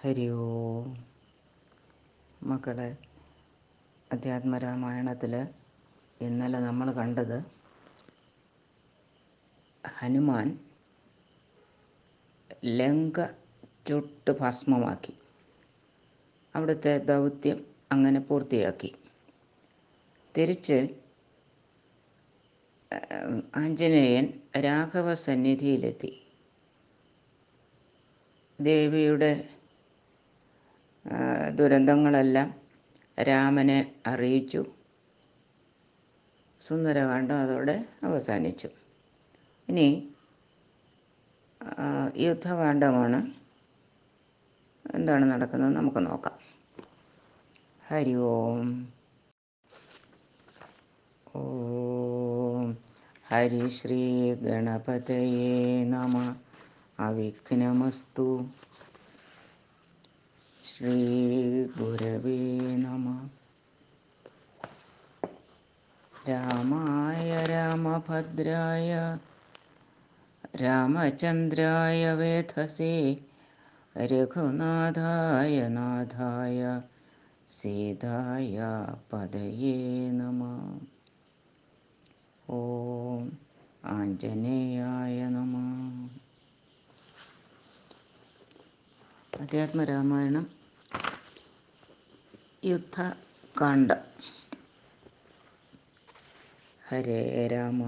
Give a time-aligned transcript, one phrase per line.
[0.00, 0.86] ഹരി ഓം.
[2.42, 2.86] മക്കളെ
[4.12, 5.32] അധ്യാത്മരാമായണത്തിൽ
[6.20, 7.36] ഇന്നലെ നമ്മൾ കണ്ടത്
[9.84, 10.46] ഹനുമാൻ
[12.64, 13.18] ലങ്ക
[13.88, 15.14] ചുട്ട് ഭസ്മമാക്കി
[16.54, 17.60] അവിടുത്തെ ദൗത്യം
[17.92, 18.90] അങ്ങനെ പൂർത്തിയാക്കി.
[20.34, 20.78] തിരിച്ച്
[23.56, 24.26] ആഞ്ജനേയൻ
[24.60, 26.12] രാഘവ സന്നിധിയിലെത്തി
[28.58, 29.32] ദേവിയുടെ
[31.54, 32.54] ദുരന്തങ്ങളെല്ലാം
[33.22, 34.64] രാമനെ അറിയിച്ചു.
[36.60, 38.68] സുന്ദരകാന്ഡം അതോടെ അവസാനിച്ചു.
[39.68, 40.08] ഇനി
[42.16, 43.30] യുദ്ധകാന്ഡമാണ്
[44.94, 46.38] എന്താണ് നടക്കുന്നത് നമുക്ക് നോക്കാം.
[47.88, 48.88] ഹരി ഓം.
[51.34, 52.78] ഓം.
[53.28, 54.00] ഹരി ശ്രീ
[54.34, 56.36] ഗണപതയേ നമ.
[56.98, 58.44] അവിഘ്നമസ്തു.
[60.64, 60.96] ശ്രീ
[61.78, 62.38] ഗുരവേ
[62.76, 63.06] നമ.
[66.28, 69.18] രാമായ രാമഭദ്രായ
[70.62, 73.26] രാമചന്ദ്രായ വേധസേ
[73.96, 76.82] രഘുനാഥായ നാഥായ
[77.48, 78.56] സീതായ
[79.12, 80.42] പദയേ നമ.
[82.48, 83.30] ഓം
[83.84, 85.54] ആഞ്ജനേയായ നമ.
[89.40, 90.48] അധ്യാത്മരാമായണം
[92.64, 93.92] യുദ്ധകാണ്ഡ.
[96.88, 97.82] ഹരേ രാമ.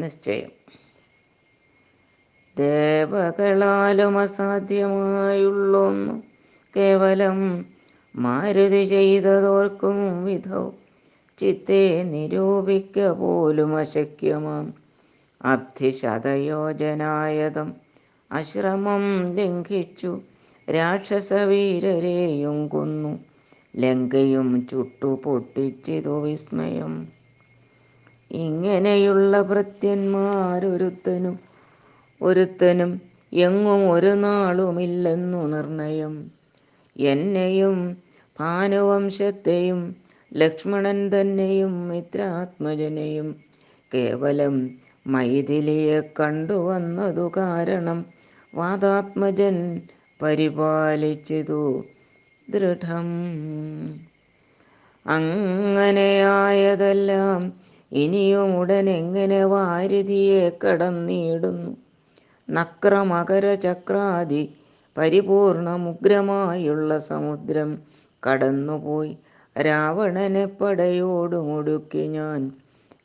[0.00, 0.59] നിശ്ചയം.
[2.56, 6.22] ദേവകളാലും അസാധ്യമായുള്ളൊന്നു
[6.76, 7.66] കേവലം
[8.14, 10.74] മാരുതി ചെയ്തതോർക്കും വിധോ
[11.38, 14.74] ചിത്തെ നിരൂപിക്ക പോലും അശക്യമാം.
[15.44, 17.72] അബ്ധിശതയോജനായതം
[18.30, 20.20] അശ്രമം ലംഘിച്ചു
[20.68, 23.18] രാക്ഷസവീരരെയും കൊന്നു.
[23.76, 27.08] ലങ്കയും ചുട്ടു പൊട്ടിച്ചിതു വിസ്മയം.
[28.30, 31.49] ഇങ്ങനെയുള്ള ഭൃത്യന്മാരൊരുത്തനും
[32.22, 33.00] ഒരുത്തനും
[33.32, 36.30] എങ്ങും ഒരു നാളുമില്ലെന്നു നിർണയം.
[36.96, 37.96] എന്നെയും
[38.40, 39.96] ഭാനുവംശത്തെയും
[40.34, 43.36] ലക്ഷ്മണൻ തന്നെയും മിത്രാത്മജനെയും
[43.94, 44.70] കേവലം
[45.06, 48.06] മൈഥിലിയെ കണ്ടുവന്നതു കാരണം
[48.54, 49.80] വാദാത്മജൻ
[50.22, 51.84] പരിപാലിച്ചതു
[52.50, 53.08] ദൃഢം.
[55.06, 57.52] അങ്ങനെയായതെല്ലാം
[57.92, 61.89] ഇനിയും ഉടനെങ്ങനെ വാരുതിയെ കടന്നിടുന്നു?
[62.50, 64.48] നക്രമകര ചക്രാദി
[64.96, 67.78] പരിപൂർണമുഗ്രമായുള്ള സമുദ്രം
[68.22, 69.16] കടന്നുപോയി.
[69.56, 72.52] രാവണനെ പടയോടുമൊടുക്കി ഞാൻ.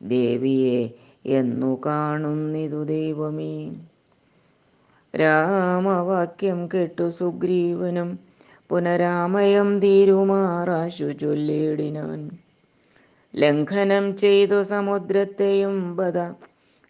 [0.03, 0.89] ദേവിയെ
[1.25, 3.71] എന്നു കാണുന്നിതു ദൈവമേ.
[5.13, 8.19] രാമവാക്യം കേട്ടു സുഗ്രീവനും.
[8.69, 12.30] പുനരാമയം തീരുമാറാശു ചൊല്ലിയിടിനാൻ
[13.33, 16.33] ലംഘനം ചെയ്തു സമുദ്രത്തെയും ബദ.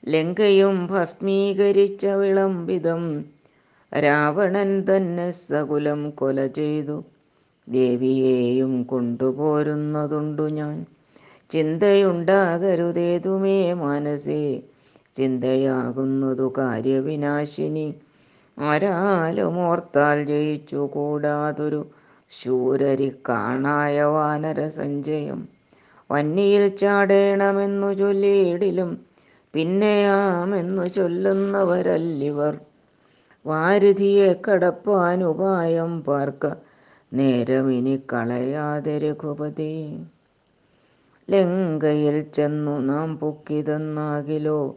[0.06, 3.26] ലങ്കയും ഭസ്മീകരിച്ച വിളംബിതം
[3.92, 7.04] രാവണൻ തന്നെ സകുലം കൊല ചെയ്തു.
[7.68, 10.86] ദേവിയെയും കൊണ്ടുപോരുന്നതുണ്ടു ഞാൻ.
[11.50, 14.64] ചിന്തയുണ്ടാകരുതേതുമേ മനസ്സേ
[15.18, 17.94] ചിന്തയാകുന്നതു കാര്യവിനാശിനി.
[18.58, 21.86] ആരാലും ഓർത്താൽ ജയിച്ചു കൂടാതൊരു
[22.32, 25.48] ശൂരരി കാണായ വാനര സഞ്ചയം
[26.10, 29.15] വന്നിയിൽ ചാടേണമെന്നു ചൊല്ലിയിടിലും
[29.56, 32.58] പിന്നെയാമെന്നു ചൊല്ലുന്നവരല്ലിവർ.
[33.46, 36.54] വാരുതിയെ കടപ്പാൻ ഉപായം പാർക്ക.
[37.14, 40.06] നേരമിനി കളയാതെ രഘുപതി.
[41.30, 44.76] ലങ്കയിൽ ചെന്നു നാം പൊക്കിതെന്നാകിലോ?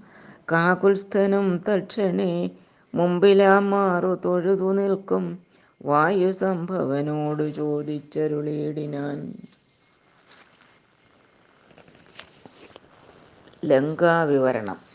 [0.52, 2.52] കാകുൽസ്ഥനും തക്ഷണേ
[2.94, 5.51] മുമ്പിലാ മാറു തൊഴുതു നിൽക്കും.
[5.86, 9.34] വായുസംഭവനോട് ചോദിച്ചരുളിയിടിനാൻ.
[13.66, 14.92] ലങ്കാവിവരണം.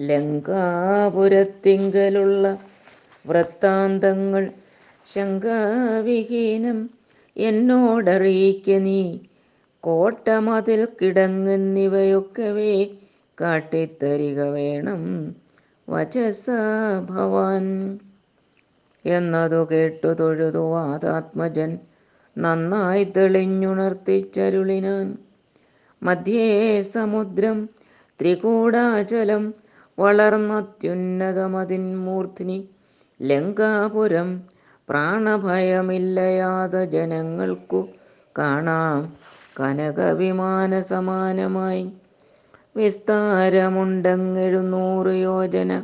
[0.00, 2.58] ലങ്കാപുരത്തിങ്കലുള്ള
[3.26, 4.52] വൃത്താന്തങ്ങൾ
[5.14, 6.90] ശങ്കാവിഹീനം
[7.36, 9.18] എന്നോടറിയിക്ക നീ.
[9.80, 12.90] കോട്ടമതിൽ കിടങ്ങുന്നിവയൊക്കവേ
[13.40, 15.34] കാട്ടിത്തരിക വേണം.
[15.88, 16.46] വചസ
[17.10, 17.98] ഭവാൻ.
[19.06, 21.78] എന്നതു കേട്ടു തൊഴുതു വാതാത്മജൻ.
[22.38, 25.18] നന്നായി തെളിഞ്ഞുണർത്തിച്ചരുളിനാൻ.
[26.02, 27.68] മധ്യേ സമുദ്രം
[28.20, 29.54] ത്രികൂടാചലം
[29.98, 32.68] വളർന്നത്യുന്നതമതിൻ മൂർത്തിനി
[33.22, 34.42] ലങ്കാപുരം
[34.88, 37.88] പ്രാണഭയമില്ലയാത ജനങ്ങൾക്കു
[38.38, 39.16] കാണാം.
[39.60, 41.92] കനകവിമാന സമാനമായി
[42.76, 45.82] വിസ്താരമുണ്ടെങ്ങെഴുന്നൂറ് യോജന.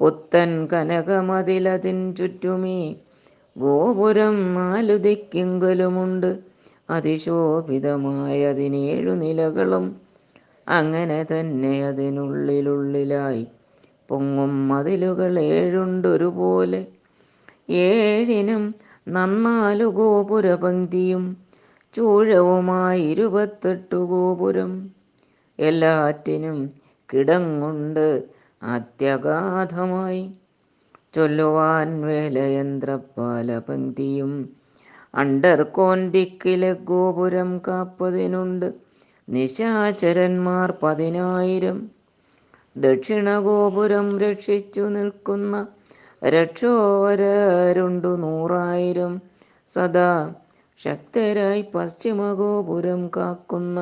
[0.00, 2.94] പുത്തൻ കനകമതിലതിൻ ചുറ്റുമേ.
[3.58, 6.38] ഗോപുരം നാലു ദിക്കിങ്കലുമുണ്ട്
[6.90, 9.96] അതിശോഭിതമായ അതിനേഴു നിലകളും.
[10.68, 13.46] അങ്ങനെ തന്നെ അതിനുള്ളിലുള്ളിലായി.
[14.08, 16.86] പൊങ്ങും മതിലുകൾ ഏഴുണ്ടൊരുപോലെ.
[17.70, 18.74] ഏഴിനും
[19.08, 21.41] നന്നാലു ഗോപുരപങ്ക്തിയും.
[21.94, 24.90] ചൂഴവുമായി ഇരുപത്തെട്ടു ഗോപുരം.
[25.58, 26.70] എല്ലാറ്റിനും
[27.12, 28.22] കിടങ്ങുണ്ട്
[28.62, 30.30] അത്യഗാധമായി.
[31.14, 34.30] ചൊല്ലുവാൻ വേലയന്ത്രപ്പാല പങ്ക്തിയും.
[35.14, 38.72] അണ്ടർകോൻ ദിക്കിലെ ഗോപുരം കാപ്പതിനുണ്ട്.
[39.28, 41.90] നിശാചരന്മാർ പതിനായിരം.
[42.76, 45.66] ദക്ഷിണ ഗോപുരം രക്ഷിച്ചു നിൽക്കുന്ന
[46.24, 49.20] രക്ഷോരരുണ്ടു നൂറായിരം.
[49.74, 50.34] സദാ
[50.82, 53.80] ശക്തരായി പശ്ചിമഗോപുരം കാക്കുന്ന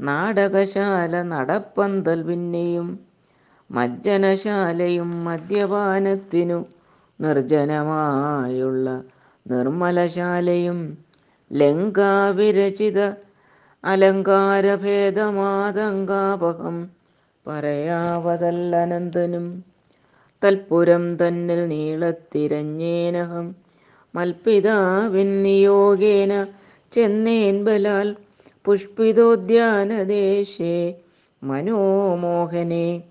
[0.00, 2.98] നാടകശാല നടപ്പന്തൽ പിന്നെയും
[3.70, 6.66] മജ്ജനശാലയും മദ്യപാനത്തിനു
[7.20, 9.02] നിർജനമായുള്ള
[9.46, 10.98] നിർമ്മലശാലയും
[11.50, 12.98] ലങ്കാവിരചിത
[13.84, 16.76] അലങ്കാരഭേദമാതങ്കാപകം
[17.46, 19.73] പറയാവതല്ലനന്ദനും
[20.44, 23.56] തൽപുരം തന്നിൽ നീളത്തിരഞ്ഞേനഹം.
[24.14, 26.46] മൽപിതാവിൻ നിയോഗേന
[26.92, 28.16] ചെന്നേൻ ബലാൽ
[28.64, 30.94] പുഷ്പിതോദ്യാനദേശേ.
[31.42, 33.02] മനോമോഹനെ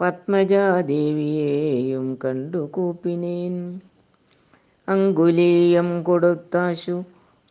[0.00, 3.80] പത്മജാദേവിയെയും കണ്ടു കൂപ്പിനേൻ.
[4.88, 7.04] അങ്കുലീയം കൊടുത്താശു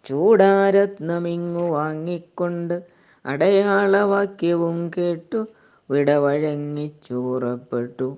[0.06, 2.82] ചൂടാരത്നമിങ്ങു വാങ്ങിക്കൊണ്ട്
[3.26, 5.46] അടയാളവാക്യവും കേട്ടു
[5.92, 8.18] വിടവഴങ്ങിച്ചു പുറപ്പെട്ടു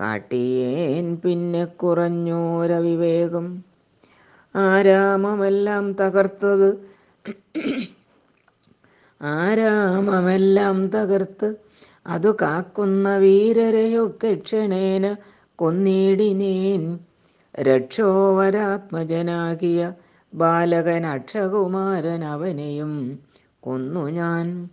[0.00, 3.62] കാട്ടിയേൻ പിന്നെ കുറഞ്ഞോരവിവേകം
[4.56, 6.88] ആരാമമെല്ലാം തകർത്തത്
[9.22, 11.56] ആരാമമെല്ലാം തകർത്ത്
[12.06, 15.16] അതു കാക്കുന്ന വീരരെയൊക്കെ ക്ഷണേന
[15.56, 16.98] കൊന്നിടിനേൻ.
[17.60, 19.92] രക്ഷോവരാത്മജനാകിയ
[20.34, 23.18] ബാലകൻ അക്ഷകുമാരൻ അവനെയും
[23.60, 24.68] കൊന്നു ഞാൻ.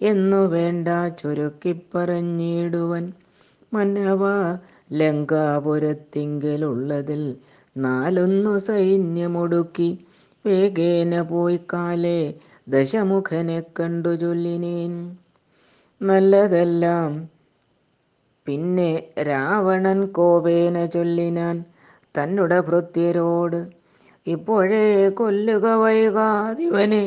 [0.00, 3.12] എന്നു വേണ്ട ചുരുക്കിപ്പറഞ്ഞിടുവൻ.
[3.74, 4.22] മന്നവ
[4.98, 7.22] ലങ്കാപുരത്തിങ്കിലുള്ളതിൽ
[7.76, 9.90] നാലൊന്നു സൈന്യമൊടുക്കി
[10.44, 12.20] വേഗേന പോയി കാലേ
[12.68, 14.92] ദശമുഖനെ കണ്ടു ചൊല്ലിനേൻ.
[16.00, 17.10] നല്ലതെല്ലാം
[18.46, 18.90] പിന്നെ
[19.28, 21.56] രാവണൻ കോപേന ചൊല്ലിനാൻ
[22.14, 23.60] തന്നുടെ ഭൃത്യരോട്
[24.26, 24.84] ഇപ്പോഴേ
[25.18, 27.04] കൊല്ലുക വൈകാതിവനെ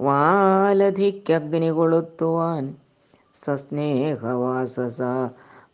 [0.00, 2.74] വാലധിക്കഗ്നി കൊളുത്തുവാൻ
[3.34, 5.02] സസ്നേഹവാസസ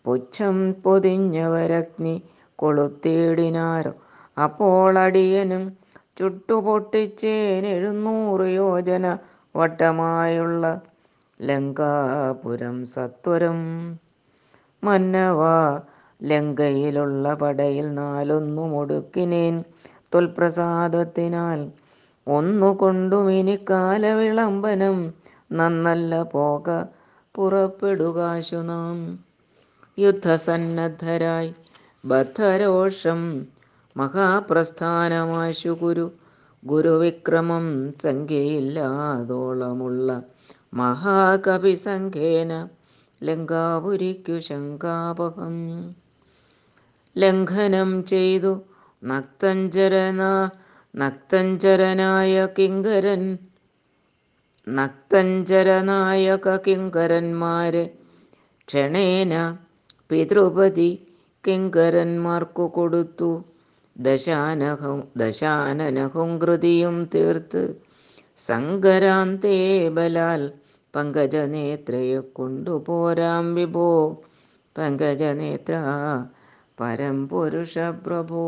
[0.07, 2.15] പുച്ഛം പൊതിഞ്ഞവരഗ്നി
[2.59, 3.93] കൊളുത്തേടിനാരോ?
[4.37, 5.65] അപ്പോൾ അടിയനും
[6.19, 9.07] ചുട്ടുപൊട്ടിച്ചേൻ എഴുന്നൂറ് യോജന
[9.55, 10.65] വട്ടമായുള്ള
[11.41, 13.59] ലങ്കാപുരം സത്വരം.
[14.83, 15.43] മന്നവ
[16.21, 19.55] ലങ്കയിലുള്ള പടയിൽ നാലൊന്നു മുടുക്കിനേൻ
[20.15, 21.61] തൊൽപ്രസാദത്തിനാൽ
[22.27, 24.97] ഒന്നുകൊണ്ടും ഇനി കാലവിളംബനം
[25.53, 26.67] നന്നല്ല പോക
[27.35, 28.97] പുറപ്പെടുകാശു നാം.
[29.99, 31.55] യുദ്ധസന്നദ്ധരായി.
[32.05, 33.21] ബദ്ധരോഷം
[33.97, 36.07] മഹാപ്രസ്ഥാനമാശു ഗുരു.
[36.63, 40.09] ഗുരുവിക്രമം സംഖ്യയില്ലാതോളമുള്ള
[40.75, 42.69] മഹാകവി സംഖ്യേന
[43.21, 45.57] ലങ്കാപുരിക്കു ശങ്കാപഹം
[47.17, 48.63] ലംഘനം ചെയ്തു
[49.03, 50.23] നക്തഞ്ചരന
[50.95, 53.39] നക്തഞ്ചരനായ കിങ്കരൻ.
[54.67, 57.85] നക്തഞ്ചരനായക കിങ്കരന്മാരെ
[58.69, 59.35] ക്ഷണേന
[60.11, 60.91] പിതൃപതി
[61.47, 63.45] കിങ്കരന്മാർക്കു കൊടുത്തു.
[63.97, 67.63] ദശാനഹം ദശാനനഹുങ്കൃതിയും തീർത്ത്.
[68.37, 70.53] സങ്കരാന്തേ ബലാൽ
[70.95, 73.89] പങ്കജനേത്രയെ കൊണ്ടുപോരാം വിഭോ.
[74.79, 75.75] പങ്കജനേത്ര
[76.81, 78.45] പരംപുരുഷ പ്രഭോ.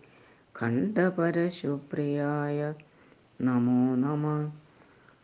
[0.54, 2.72] ഖണ്ഡപരശുപ്രിയായ
[3.40, 4.50] നമോ നമ.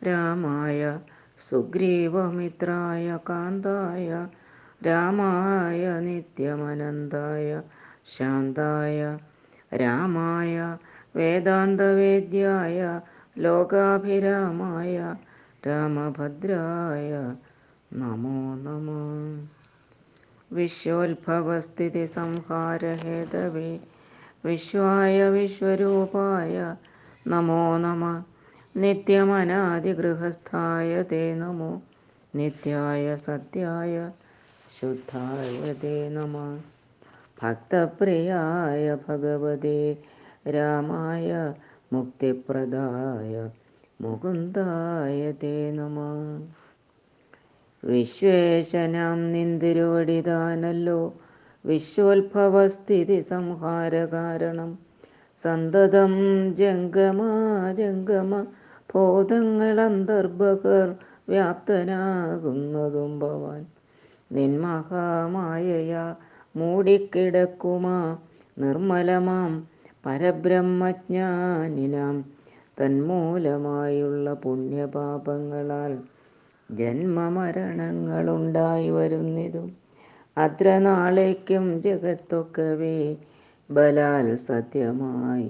[0.05, 0.99] രാമായ
[1.39, 4.27] സുഗ്രീവമിത്രായ കാന്തായ
[4.87, 7.61] രാമായ നിത്യമനന്തായ
[8.05, 9.17] ശാന്തായ
[9.75, 10.77] രാമായ
[11.15, 12.95] വേദാന്തവേദ്യായ
[13.35, 15.15] ലോകാഭിരാമായ
[15.67, 17.33] രാമഭദ്രായ
[17.93, 18.99] നമോ നമ.
[20.51, 23.79] വിശ്വോത്ഭവസ്ഥിതി സംഹാരഹേതവേ
[24.45, 26.75] വിശ്വായ വിശ്വരൂപായ
[27.27, 28.23] നമോ നമ.
[28.75, 31.81] നിത്യമനാദിഗൃഹസ്ഥായ തേ നമോ.
[32.35, 34.11] നിത്യായ സത്യായ
[34.69, 36.59] ശുദ്ധായ തേ നമ.
[37.43, 39.97] ഭക്തപ്രിയായ ഭഗവതേ
[40.47, 41.53] രാമായ
[41.93, 43.49] മുക്തിപ്രദായ
[44.01, 45.97] മുകുന്ദായ തേ നമ.
[47.83, 51.13] വിശ്വേശനാം നിന്തിരുവടിതാനല്ലോ
[51.65, 54.79] വിശ്വോത്ഭവസ്ഥിതി സംഹാരകാരണം.
[55.43, 57.21] സന്തതം ജംഗമ
[57.77, 58.45] ജംഗമ
[58.93, 60.95] ബോധങ്ങളന്തർബഹർ
[61.29, 63.65] വ്യാപ്തനാകുന്നതും ഭവാൻ.
[64.31, 66.15] നിന്മഹാമായയാ
[66.55, 68.17] മൂടിക്കിടക്കുമാ
[68.57, 69.67] നിർമ്മലമാം
[70.05, 72.25] പരബ്രഹ്മജ്ഞാനിനാം.
[72.81, 75.97] തന്മൂലമായുള്ള പുണ്യപാപങ്ങളാൽ
[76.71, 79.80] ജന്മമരണങ്ങളുണ്ടായി വരുന്നതും.
[80.37, 82.97] അത്ര നാളേക്കും ജഗത്തൊക്കവേ
[83.69, 85.49] ബലാൽ സത്യമായി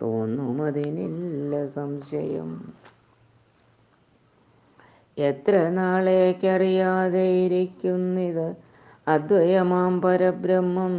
[0.00, 2.50] തോന്നുമതിനില്ല സംശയം.
[5.16, 8.48] എത്ര നാളേക്കറിയാതെ ഇരിക്കുന്നിത്
[9.06, 10.94] അദ്വയമാം പരബ്രഹ്മം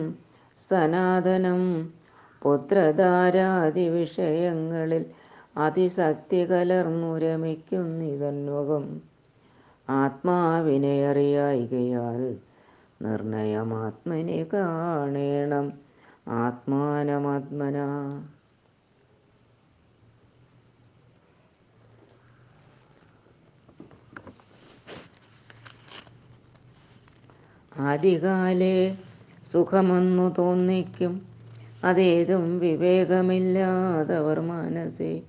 [0.60, 1.64] സനാതനം
[2.42, 5.04] പുത്രധാരാദി വിഷയങ്ങളിൽ
[5.58, 8.86] അതിശക്തി കലർന്നു രമിക്കുന്നിതന്വകം
[9.88, 12.22] ആത്മാവിനെ അറിയായികയാൽ
[13.02, 15.74] നിർണയമാത്മനെ കാണേണം.
[16.28, 17.78] ആത്മാനമാത്മന.
[27.78, 28.98] ആദികാലേ
[29.52, 31.28] സുഖമെന്നു തോന്നിക്കും.
[31.84, 35.22] അതേതും വിവേകമില്ലാതവർ മനസ്സേ.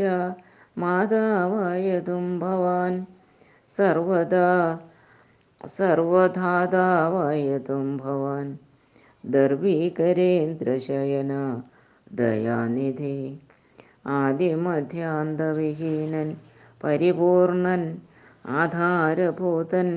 [0.78, 3.06] മാതാവായതും ഭവാൻ.
[3.76, 4.78] സർവദാ
[5.78, 8.58] സർവധാതാവായതും ഭവാൻ.
[9.24, 11.62] ദർവീകരേന്ദ്രശയന
[12.12, 13.38] ദയാനിധി.
[14.06, 16.36] ആദ്യമധ്യാന്തവിഹീനൻ
[16.84, 17.98] പരിപൂർണൻ
[18.44, 19.88] ആധാരഭൂതൻ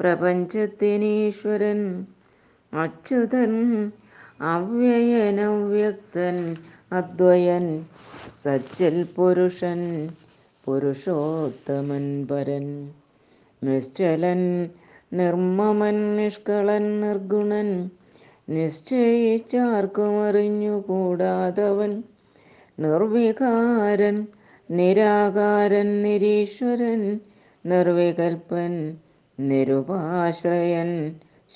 [0.00, 1.80] പ്രപഞ്ചത്തിനീശ്വരൻ
[2.72, 3.52] അച്യുതൻ
[4.48, 6.36] അവ്യയനവ്യക്തൻ
[6.92, 7.66] അദ്വയൻ
[8.34, 9.80] സച്ചിൽ പുരുഷൻ
[10.64, 12.66] പുരുഷോത്തമൻ പരൻ
[13.62, 14.42] നിശ്ചലൻ
[15.12, 17.68] നിർമ്മമൻ നിഷ്കളൻ നിർഗുണൻ
[18.48, 21.92] നിശ്ചയിച്ചാർക്കും അറിഞ്ഞുകൂടാതവൻ
[22.78, 24.16] നിർവികാരൻ
[24.68, 27.02] നിരാകാരൻ നിരീശ്വരൻ
[27.68, 28.74] നിർവികൽപ്പൻ
[29.38, 30.90] നിരുപാശ്രയൻ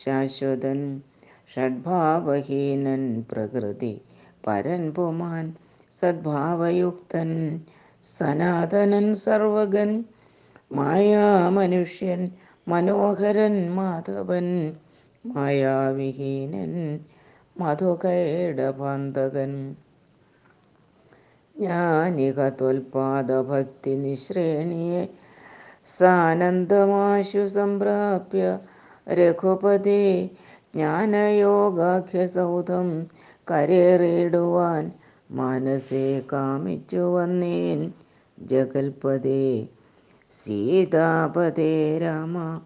[0.03, 0.81] ശാശ്വതൻ
[1.55, 3.95] ഷഡ്ഭാവഹീനൻ പ്രകൃതി
[4.47, 5.47] പരൻ പുമാൻ
[6.03, 7.31] സദ്ഭാവയുക്തൻ
[8.19, 9.91] സനാതനൻ സർവകൻ
[10.73, 12.23] മായാമനുഷ്യൻ
[12.69, 14.49] മനോഹരൻ മാധവൻ
[15.25, 16.73] മായാവിഹീനൻ
[17.59, 19.53] മധുകൈടബന്ധകൻ.
[21.55, 25.03] ജ്ഞാനിക ത്വൽപാദഭക്തി നിശ്രേണിയെ
[25.87, 28.59] സാനന്ദമാശു സംപ്രാപ്യ
[29.07, 30.31] രഘുപതി
[30.75, 33.09] ജ്ഞാനയോഗാഖ്യസൗധം
[33.49, 34.93] കരേറിയിടുവാൻ
[35.35, 37.93] മനസ്സെ കാമിച്ചു വന്നേൻ
[38.39, 39.69] ജഗൽപദേ
[40.33, 42.61] സീതാപതേ രാമ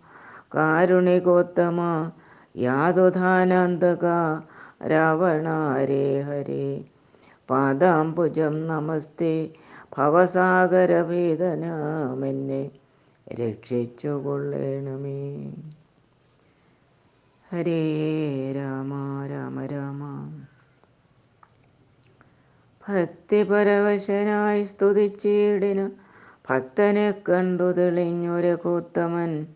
[0.54, 2.12] കാരുണികോത്തമ
[2.58, 4.04] യാതുധാനന്തക
[4.88, 6.84] രാവണാരേ ഹരേ.
[7.48, 9.50] പാദാംബുജം നമസ്തേ
[9.96, 12.70] ഭവസാഗരഭേദനാമെന്നെ
[13.26, 14.08] രക്ഷിച്ചു
[17.52, 20.32] ഹരേ രാമ രാമ രാമ.
[22.88, 25.90] ഭക്തിപരവശനായി സ്തുതിച്ചീടിന്
[26.50, 29.46] ഭക്തനെ കണ്ടു തെളിഞ്ഞൊരു കൂത്തമൻ.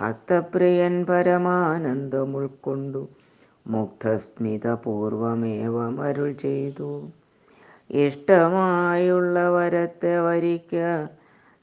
[0.00, 3.08] ഭക്തപ്രിയൻ പരമാനന്ദം ഉൾക്കൊണ്ടു
[3.66, 7.08] മുഗ്ധസ്മിതപൂർവമേവമരുൾ ചെയ്തു.
[7.90, 11.06] ഇഷ്ടമായുള്ള വരത്തെ വരിക്ക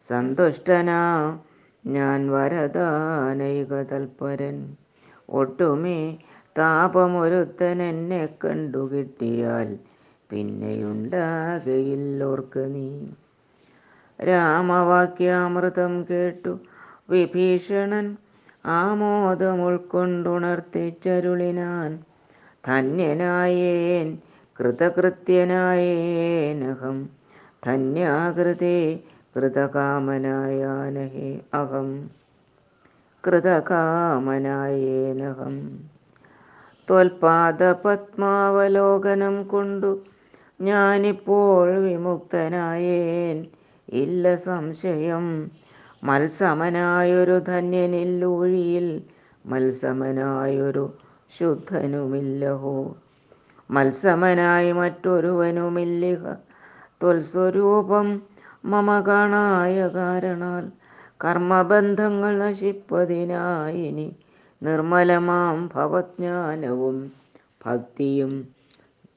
[0.08, 1.40] സന്തുഷ്ടനാ.
[1.86, 4.76] ഞാൻ വരദാനൈക തൽപരൻ.
[5.30, 6.18] ഒട്ടുമേ
[6.58, 9.78] താപമൊരുത്തൻ എന്നെ കണ്ടു കിട്ടിയാൽ
[10.30, 13.06] പിന്നെയുണ്ടാകയില്ലോർക്ക് നീ.
[14.28, 16.60] രാമവാക്യാമൃതം കേട്ടു.
[17.10, 18.18] വിഭീഷണൻ
[18.66, 22.04] ആമോദം ഉൾക്കൊണ്ടുണർത്തിച്ചരുളിനാൻ.
[22.68, 24.18] ധന്യനായേൻ
[24.60, 27.10] കൃതകൃത്യനായേനഹം.
[27.66, 29.00] ധന്യാകൃതേ
[29.36, 32.10] കൃതകാമനായാനഹേ അഹം.
[33.28, 35.80] കൃതകാമനായേനഹം.
[36.90, 40.00] ത്വൽപാദപത്മാവലോകനം കൊണ്ടു
[40.62, 43.46] ഞാനിപ്പോൾ വിമുക്തനായേൻ.
[43.90, 45.52] ഇല്ല സംശയം.
[46.04, 49.02] മത്സമനായൊരു ധന്യനില്ലൂഴിയിൽ
[49.46, 50.94] മത്സമനായൊരു
[51.40, 52.98] ശുദ്ധനുമില്ലഹോ.
[53.72, 56.36] മത്സമനായി മറ്റൊരുവനുമില്ലിഹ.
[57.02, 58.33] ത്വൽസ്വരൂപം
[58.66, 60.72] മമ കാണായ കാരണാൽ
[61.26, 64.12] കർമ്മബന്ധങ്ങൾ നശിപ്പതിനായിനി
[64.64, 67.12] നിർമ്മലമാം ഭവജ്ഞാനവും
[67.66, 68.48] ഭക്തിയും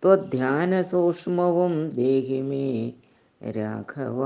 [0.02, 2.92] ത്വധ്യാന സൂക്ഷ്മവും ദേഹിമേ.
[3.50, 4.24] രാഘവ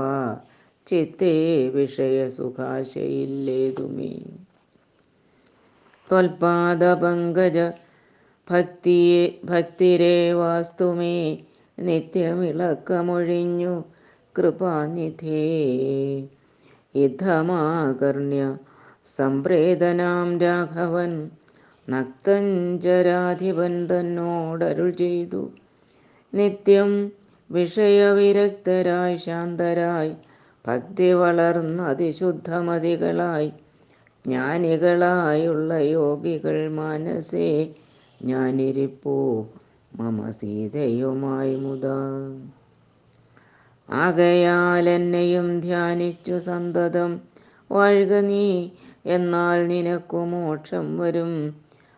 [0.87, 4.21] ചിത്തേ വിഷയസുഖാശയില്ലേതുമേ.
[6.09, 7.71] ത്വൽപാദപങ്കജ
[8.51, 11.37] ഭക്തിയെ ഭക്തിരേ വാസ്തുമേ.
[11.79, 13.83] നിത്യമിളക്കമൊഴിഞ്ഞു
[14.37, 15.41] കൃപാനിധേ.
[16.95, 18.57] യുദ്ധമാകർണ്യ
[19.17, 21.29] സംപ്രേതനാം രാഘവൻ
[21.89, 25.51] നക്തഞ്ചരാധിപൻ തന്നോടരുൾ ചെയ്തു.
[26.33, 27.11] നിത്യം
[27.51, 30.15] വിഷയവിരക്തരായി ശാന്തരായി
[30.67, 33.53] ഭക്തി വളർന്ന അതിശുദ്ധമതികളായി
[34.27, 37.75] ജ്ഞാനികളായുള്ള യോഗികൾ മനസ്സേ
[38.25, 39.47] ഞാനിരിപ്പോ.
[39.95, 41.97] മമ സീതയുമായി മുതാ.
[43.93, 47.21] ആകയാൽ എന്നെയും ധ്യാനിച്ചു സന്തതം.
[47.71, 48.69] വാഴുക നീ
[49.05, 51.55] എന്നാൽ നിനക്കു മോക്ഷം വരും.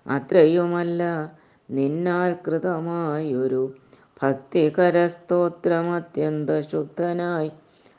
[0.08, 1.32] അത്രയുമല്ല
[1.70, 3.76] നിന്നാൽ കൃതമായൊരു
[4.24, 7.52] ഭക്തികരസ്തോത്രം അത്യന്ത ശുദ്ധനായി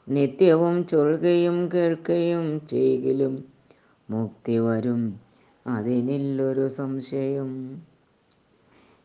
[0.08, 3.44] നിത്യവും ചൊൽകയും കേൾക്കുകയും ചെയ്യലും.
[4.10, 5.20] മുക്തി വരും
[5.66, 7.82] അതിനില്ലൊരു സംശയം.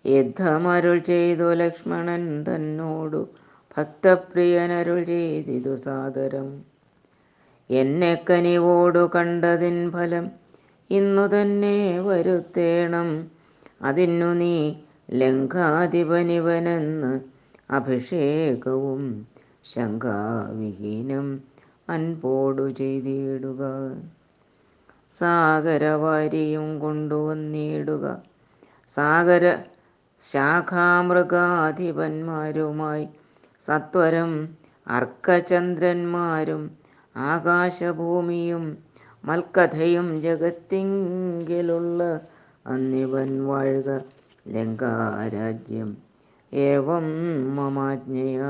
[0.06, 3.28] യുദ്ധമരുൾ ചെയ്തു ലക്ഷ്മണൻ തന്നോടു
[3.79, 6.63] ഭക്തപ്രിയനരുൾ ചെയ്തിതു സാദരം.
[7.69, 10.31] എന്നെ കനിവോടു കണ്ടതിൻ ഫലം
[10.91, 13.31] ഇന്നു തന്നെ വരുത്തേണം.
[13.81, 14.75] അതിനു നീ
[15.11, 17.19] ലങ്കാധിപനിവനെന്ന്
[17.71, 19.27] അഭിഷേകവും
[19.63, 21.39] ശങ്കാവിഹീനം
[21.89, 23.95] അൻപോടു ചെയ്തിടുക.
[25.09, 28.21] സാഗരവാരിയും കൊണ്ടുവന്നിടുക.
[28.89, 29.57] സാഗര
[30.31, 33.07] ശാഖാമൃഗാധിപന്മാരുമായി
[33.59, 34.49] സത്വരം
[34.87, 36.71] അർക്കചന്ദ്രന്മാരും
[37.15, 38.77] ആകാശഭൂമിയും
[39.25, 42.21] മൽക്കഥയും ജഗത്തിങ്കിലുള്ള
[42.67, 44.01] അന്നിവൻ വാഴുക
[44.47, 45.97] ലങ്കാരാജ്യം.
[46.53, 47.03] ഏവം
[47.55, 48.41] മമാജ്ഞയ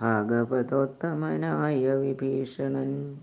[0.00, 3.18] ഭാഗവതോത്തമനായ വിഭീഷണൻ.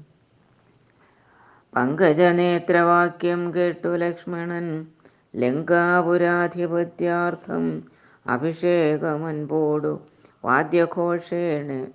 [1.75, 4.87] പങ്കജനേത്രവാക്യം കേട്ടു ലക്ഷ്മണൻ.
[5.35, 7.83] ലങ്കാപുരാധിപത്യാർത്ഥം
[8.25, 9.99] അഭിഷേകമൻപോടു
[10.45, 11.87] വാദ്യഘോഷേണ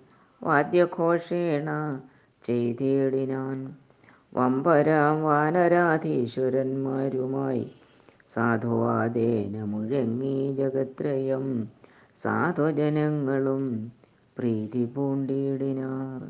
[0.42, 2.00] വാദ്യഘോഷേണ
[2.42, 3.74] ചെയ്തിടിനാൻ.
[4.34, 7.70] വമ്പരാം വാനരാധീശ്വരന്മാരുമായി
[8.34, 11.68] സാധുവാദേന മുഴങ്ങി ജഗത്രയം
[12.16, 13.92] സാധുജനങ്ങളും
[14.36, 16.20] പ്രീതി പൂണ്ടിയിടിനാർ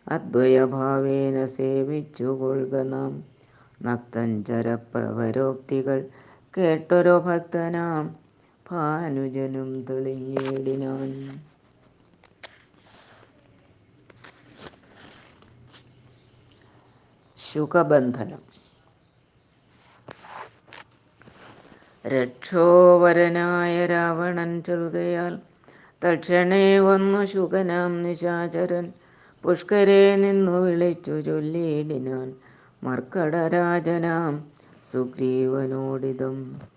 [0.09, 3.25] അദ്വയഭാവേന സേവിച്ചു കൊള്ളുക നാം
[3.83, 6.05] നക്തഞ്ചരപ്രവരോക്തികൾ
[6.59, 8.22] കേട്ടൊരു ഭക്തനാം.
[8.73, 11.41] ഭാനുജനും തെളിഞ്ഞേടിനാൻ.
[17.39, 18.43] ശുഖബന്ധനം.
[22.07, 25.39] രക്ഷോവരനായ രാവണൻ ചെറുകയാൽ
[26.05, 28.93] തക്ഷണേ വന്നു ശുഖനാം നിശാചരൻ.
[29.43, 32.35] പുഷ്കരെ നിന്നു വിളിച്ചു ചൊല്ലിയിടിനാൻ
[32.83, 34.45] മർക്കടരാജനാം
[34.93, 36.72] സുഗ്രീവനോടിതം.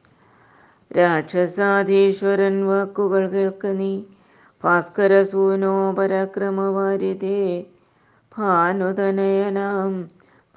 [0.96, 3.94] രാക്ഷസാധീശ്വരൻ വാക്കുകൾ കേൾക്ക നീ.
[4.64, 7.40] ഭാസ്കരസൂനോ പരാക്രമവാരിതേ
[8.32, 9.94] ഭാനുതനയനാം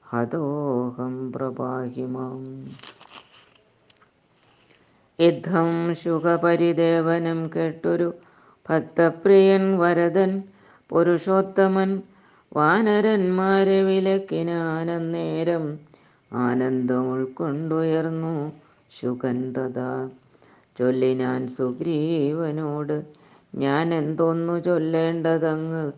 [0.04, 2.42] ഹതോഹം പ്രപാഹിമാം
[5.20, 8.14] യുദ്ധം ശുഖപരിദേവനം കേട്ടൊരു
[8.70, 10.44] ഭക്തപ്രിയൻ വരദൻ
[10.90, 12.02] പുരുഷോത്തമൻ
[12.54, 15.80] വാനരന്മാരെ വിലക്കിനാനന്നേരം
[16.34, 18.65] ആനന്ദം ഉൾക്കൊണ്ടുയർന്നു.
[19.02, 20.10] ശുകൻ തഥാ
[20.80, 23.04] ചൊല്ലിനാൻ സുഗ്രീവനോട്
[23.56, 25.92] ഞാൻ എന്തൊന്നു ചൊല്ലേണ്ടതങ്ങ്?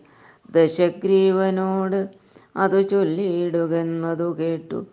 [0.51, 2.09] ദശഗ്രീവനോട്
[2.57, 4.85] അതു ചൊല്ലിയിടുകെന്നതു കേട്ടു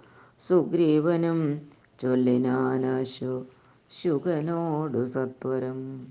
[0.48, 1.62] സുഗ്രീവനും
[2.02, 3.44] ചൊല്ലിനാനാശു
[3.90, 6.06] ശുകനോടു സത്വരം.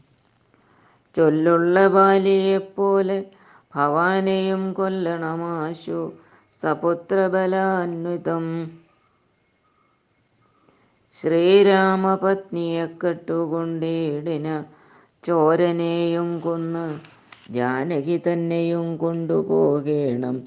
[1.15, 3.25] ചൊല്ലുള്ള ബാലിയെപ്പോലെ
[3.75, 6.11] ഭവാനെയും കൊല്ലണമാശു
[6.63, 8.45] സപുത്രബലാന്വിതം
[11.21, 14.63] ശ്രീരാമപത്നിയെ കെട്ടുകൊണ്ടിടിന
[15.23, 16.85] ചോരനെയും കൊന്ന്
[17.51, 20.43] ജാനകി തന്നെയും കൊണ്ടുപോകേണം.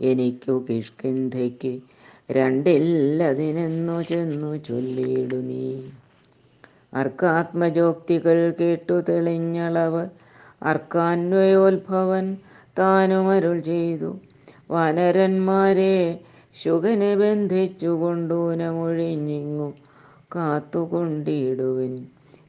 [0.00, 1.80] എനിക്കു കിഷ്കിന്ധയ്ക്ക്
[2.30, 5.82] രണ്ടില്ലതിനെന്നു ചെന്നു ചൊല്ലിയിടു നീ.
[6.94, 10.08] അർക്കാത്മജോക്തികൾ കേട്ടു തെളിഞ്ഞളവ്.
[10.62, 12.36] അർക്കാന്വയോത്ഭവൻ
[12.78, 14.16] താനുമരുൾ ചെയ്തു.
[14.70, 16.20] വാനരന്മാരെ
[16.54, 19.68] ശുഗനെ ബന്ധിച്ചു കൊണ്ടൂനമൊഴിഞ്ഞിങ്ങു
[20.34, 22.06] കാത്തുകൊണ്ടിടുവിൻ.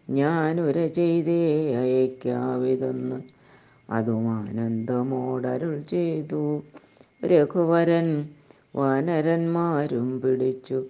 [0.10, 3.22] ഞാനുര ചെയ്തേ അയക്കാവിതെന്ന്.
[3.90, 6.64] അതും ആനന്ദമോടരുൾ ചെയ്തു.
[7.26, 8.30] രഘുവരൻ
[8.76, 10.86] വാനരന്മാരും പിടിച്ചു.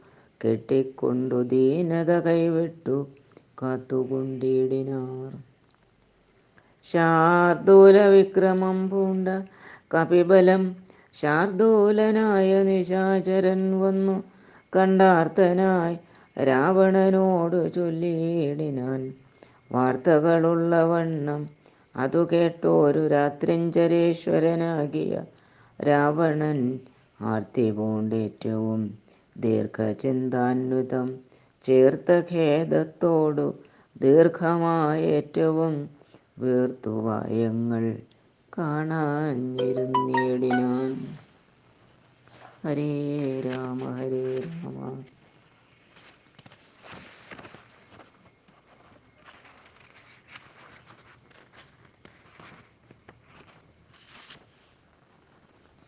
[0.46, 3.08] കെട്ടിക്കൊണ്ടു ദീനത കൈവിട്ടു.
[3.62, 5.44] കാത്തുകൊണ്ടിടിനാർ.
[6.84, 9.28] ശാർദൂല വിക്രമം പൂണ്ട
[9.94, 10.76] കപിബലം
[11.14, 14.24] ശാർദൂലനായ നിശാചരൻ വന്നു.
[14.78, 15.98] കണ്ടാർത്തനായി
[16.38, 19.14] രാവണനോട് ചൊല്ലിയിടിനാൻ
[19.72, 21.50] വാർത്തകളുള്ള വണ്ണം
[21.96, 25.24] അതു കേട്ടോരു രാത്രിഞ്ചരേശ്വരനാകിയ
[25.80, 26.80] രാവണൻ
[27.22, 28.98] ആർത്തി പൂണ്ടേറ്റവും
[29.38, 31.20] ദീർഘചിന്താന്വിതം
[31.64, 33.56] ചേർത്ത ഖേദത്തോടു
[34.02, 35.90] ദീർഘമായേറ്റവും
[36.40, 37.98] വീർത്തുവായങ്ങൾ
[38.58, 41.08] കാണാനിരുന്നിടിനാൻ.
[42.64, 45.04] ഹരേ രാമ ഹരേ രാമ.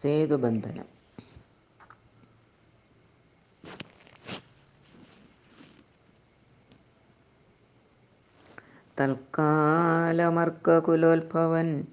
[0.04, 0.86] സേതുബന്ധനം
[9.00, 11.86] തൽക്കാലമർക്കകുലോത്ഭവൻ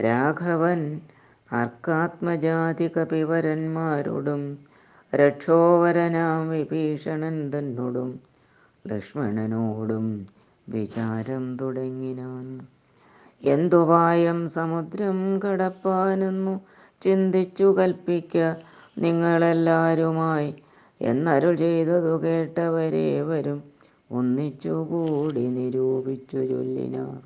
[0.00, 1.00] രാഘവൻ
[1.52, 4.58] അർക്കാത്മജാതി കപിവരന്മാരോടും
[5.14, 8.20] രക്ഷോവരനാം വിഭീഷണൻ തന്നോടും
[8.86, 10.26] ലക്ഷ്മണനോടും
[10.68, 12.68] വിചാരം തുടങ്ങിനാൻ.
[13.42, 16.60] എന്തുവായം സമുദ്രം കടപ്പാനെന്നു
[17.02, 18.54] ചിന്തിച്ചു കൽപ്പിക്ക
[18.98, 20.54] നിങ്ങളെല്ലാവരുമായി
[21.00, 23.62] എന്നരുൾ ചെയ്തതു കേട്ടവരേവരും
[24.10, 27.20] ഒന്നിച്ചുകൂടി നിരൂപിച്ചു ചൊല്ലിനാർ.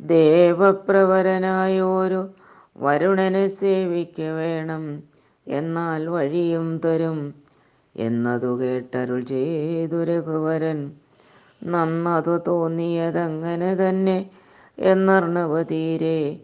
[0.00, 2.28] ദേവപ്രവരനായോരു
[2.76, 5.02] വരുണനെ സേവിക്ക വേണം.
[5.46, 7.34] എന്നാൽ വഴിയും തരും.
[7.94, 10.90] എന്നതു കേട്ടരുൾ ചെയ്തു രഘുവരൻ.
[11.62, 14.30] നന്നതു തോന്നിയതങ്ങനെ തന്നെ
[14.78, 16.40] എന്നർണവതീരെ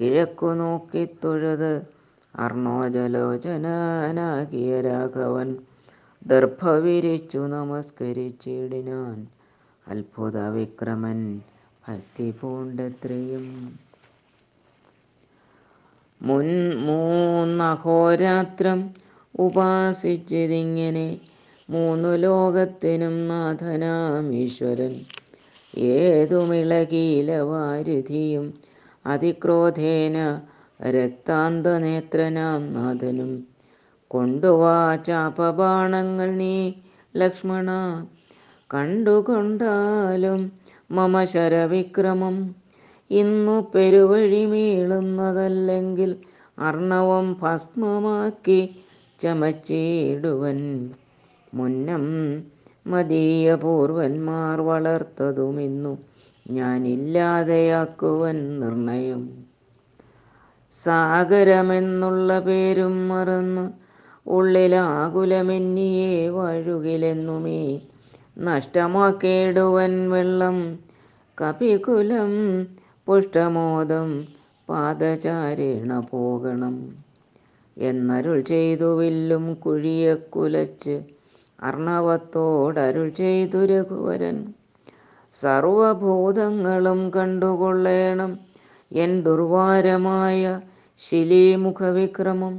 [0.00, 1.86] കിഴക്കു നോക്കി തൊഴുത്
[2.34, 5.56] അർണോജലോചനാനാകിയ രാഘവൻ
[6.26, 9.26] ദർഭ വിരിച്ചു നമസ്കരിച്ചിടിനാൻ.
[9.86, 11.40] അത്ഭുത വിക്രമൻ
[11.84, 13.76] ഭക്തി പൂണ്ടത്രയും
[16.20, 18.94] മുൻ മൂന്നഹോരാത്രം
[19.38, 21.20] ഉപാസിച്ചതിങ്ങനെ
[21.68, 25.00] മൂന്നു ലോകത്തിനും നാഥനാം ഈശ്വരൻ.
[25.90, 28.65] ഏതുമിളകീല വാരിധിയും
[29.06, 30.40] അതിക്രോധേന
[30.80, 33.32] രക്താന്തനേത്രനാം നാഥനും.
[34.10, 36.72] കൊണ്ടുവാ ചാപബാണങ്ങൾ നീ
[37.16, 37.70] ലക്ഷ്മണ.
[38.74, 40.52] കണ്ടുകൊണ്ടാലും
[40.90, 42.36] മമ ശരവിക്രമം
[43.10, 46.10] ഇന്നു പെരുവഴി മീളുന്നതല്ലെങ്കിൽ
[46.58, 48.60] അർണവം ഭസ്മമാക്കി
[49.20, 50.60] ചമച്ചിടുവൻ.
[51.54, 52.04] മുന്നം
[52.86, 55.92] മതീയപൂർവന്മാർ വളർത്തതുമിന്നു
[56.50, 59.46] ഞാനില്ലാതെയാക്കുവൻ നിർണയം.
[60.72, 63.72] സാഗരമെന്നുള്ള പേരും മറന്നു
[64.26, 67.80] ഉള്ളിലാകുലമെന്നിയെ വഴുകിലെന്നുമേ.
[68.38, 70.78] നഷ്ടമാക്കേടുവൻ വെള്ളം
[71.42, 72.66] കപികുലം
[73.06, 74.26] പുഷ്ടമോദം
[74.68, 76.96] പാദചാരേണ പോകണം.
[77.78, 81.02] എന്നരുൾ ചെയ്തു വില്ലും കുഴിയെ കുലച്ച്
[81.62, 84.54] അർണവത്തോടരുൾ ചെയ്തു രഘുവരൻ.
[85.40, 88.38] സർവഭൂതങ്ങളും കണ്ടുകൊള്ളേണം.
[88.92, 90.60] എൻ ദുർവാരമായ
[90.98, 92.54] ശിലീമുഖവിക്രമം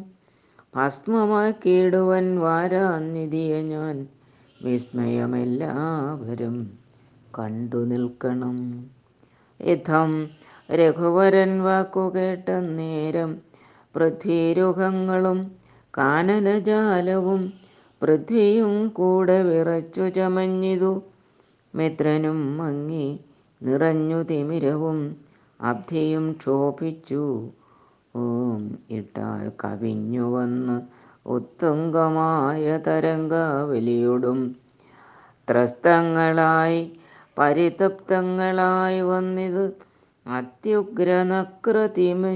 [0.76, 4.08] ഭസ്മമാക്കിയിടുവൻ വാരാനിധിയെ ഞാൻ.
[4.64, 6.56] വിസ്മയമെല്ലാവരും
[7.40, 8.58] കണ്ടു നിൽക്കണം.
[9.62, 10.30] യഥം
[10.72, 13.38] രഘുവരൻ വാക്കു കേട്ട നേരം
[13.96, 15.52] പൃഥ്വീരുഖങ്ങളും
[15.98, 17.54] കാനനജാലവും
[18.02, 21.02] പൃഥ്വിയും കൂടെ വിറച്ചു ചമഞ്ഞിതു.
[21.78, 23.08] മിത്രനും മങ്ങി
[23.62, 25.16] നിറഞ്ഞു തിമിരവും
[25.60, 27.54] അബ്ധിയും ക്ഷോഭിച്ചു.
[28.16, 30.78] ഓം ഇട്ടാൽ കവിഞ്ഞു വന്ന്
[31.26, 34.40] ഉത്തുംഗമായ തരംഗാവലിയോടും
[35.48, 36.80] ത്രസ്തങ്ങളായി
[37.38, 39.66] പരിതപ്തങ്ങളായി വന്നിത്
[40.26, 42.34] അത്യുഗ്രനക്രതിമി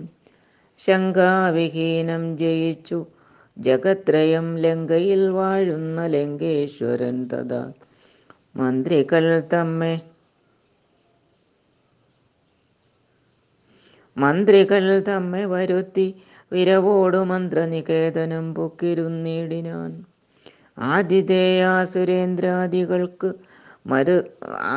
[0.79, 2.99] ശങ്കാവിഹീനം ജയിച്ചു.
[3.57, 7.63] ജഗത്രയം ലങ്കയിൽ വാഴുന്ന ലങ്കേശ്വരൻ തഥാ.
[8.57, 9.95] മന്ത്രികൾ തമ്മെ
[14.17, 16.07] മന്ത്രികൾ തമ്മെ വരുത്തി
[16.53, 19.91] വിരവോടു മന്ത്രനികേതനം പൊക്കിരുന്നിടിനാൻ.
[20.87, 23.35] ആതിഥേയാസുരേന്ദ്രാദികൾക്ക്
[23.87, 24.25] മരു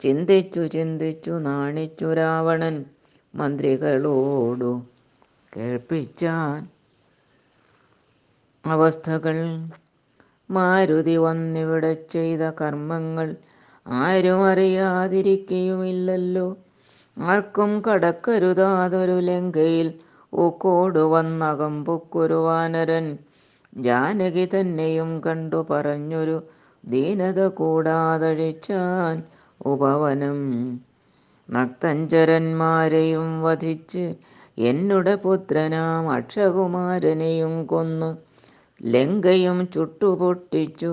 [0.00, 2.84] ചിന്തിച്ചു ചിന്തിച്ചു നാണിച്ചു രാവണൻ
[3.34, 4.82] മന്ത്രികളോടു
[5.52, 6.68] കേൾപ്പിച്ചാൻ
[8.64, 9.66] അവസ്ഥകൾ
[10.50, 13.36] മാരുതി വന്നിവിടെ ചെയ്ത കർമ്മങ്ങൾ
[13.86, 16.56] ആരും അറിയാതിരിക്കുകയുമില്ലല്ലോ
[17.16, 19.88] ആർക്കും കടക്കരുതാതൊരു ലങ്കയിൽ
[20.32, 23.06] ഊക്കോടു വന്നകം പൊക്കുരുവാനരൻ.
[23.78, 26.36] ജാനകി തന്നെയും കണ്ടു പറഞ്ഞൊരു
[26.84, 29.16] ദീനത കൂടാതഴിച്ചാൻ
[29.66, 30.38] ഉപവനം.
[31.48, 34.04] നക്തഞ്ചരന്മാരെയും വധിച്ച്
[34.58, 38.10] എന്നുടെ പുത്രനാം അക്ഷകുമാരനെയും കൊന്നു.
[38.80, 40.92] ലങ്കയും ചുട്ടുപൊട്ടിച്ചു.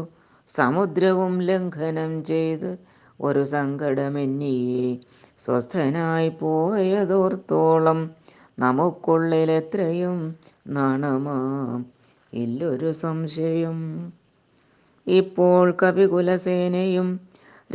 [0.49, 2.72] സമുദ്രവും ലംഘനം ചെയ്ത്
[3.22, 4.88] ഒരു സങ്കടമെന്നിയെ.
[5.39, 8.11] സ്വസ്ഥനായി പോയതോർത്തോളം
[8.59, 10.35] നമുക്കുള്ളിൽ എത്രയും
[10.67, 11.85] നാണമാം.
[12.33, 13.77] ഇല്ലൊരു സംശയം.
[15.07, 17.19] ഇപ്പോൾ കപികുലസേനയും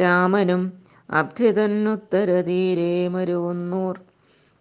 [0.01, 0.73] രാമനും
[1.11, 4.01] അബ്ധിതന്നുത്തരതീരെ മരുവുന്നൂർ.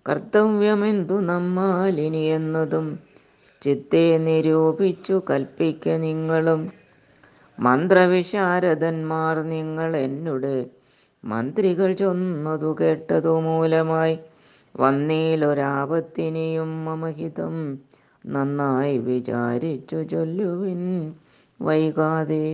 [0.10, 3.00] കർത്തവ്യമെന്തു നമ്മാലിനി എന്നതും
[3.62, 6.72] ചിത്തെ നിരൂപിച്ചു കൽപ്പിക്ക നിങ്ങളും.
[7.60, 10.66] മന്ത്രവിശാരദന്മാർ നിങ്ങൾ എന്നുടെ
[11.24, 14.16] മന്ത്രികൾ ചൊന്നതു കേട്ടതു മൂലമായി
[14.76, 17.56] വന്നീലൊരാപത്തിനിയും മമഹിതം
[18.26, 20.82] നന്നായി വിചാരിച്ചു ചൊല്ലുവിൻ
[21.60, 22.46] വൈകാതെ.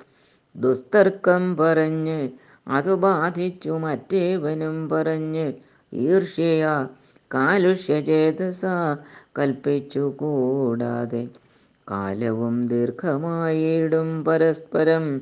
[0.56, 2.30] ദുസ്തർക്കം പറഞ്ഞ്
[2.68, 5.54] അതു ബാധിച്ചു മറ്റേവനും പറഞ്ഞ്
[5.94, 6.88] ഈർഷ്യയ
[7.34, 8.66] കാലുഷ്യചേതസ
[9.40, 11.30] കൽപ്പിച്ചു കൂടാതെ.
[11.92, 15.22] കാലവും ദീർഘമായിടും പരസ്പരം.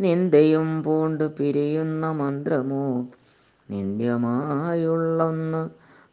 [0.00, 3.06] നിന്ദയും പൂണ്ടു പിരിയുന്ന മന്ത്രമോ?
[3.70, 5.68] നിന്ദ്യമായുള്ളൊന്ന്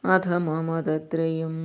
[0.07, 1.55] അധമമതത്രയും.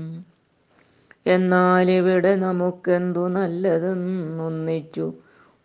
[1.26, 5.12] എന്നാൽ ഇവിടെ നമുക്കെന്തു നല്ലതെന്നൊന്നിച്ചു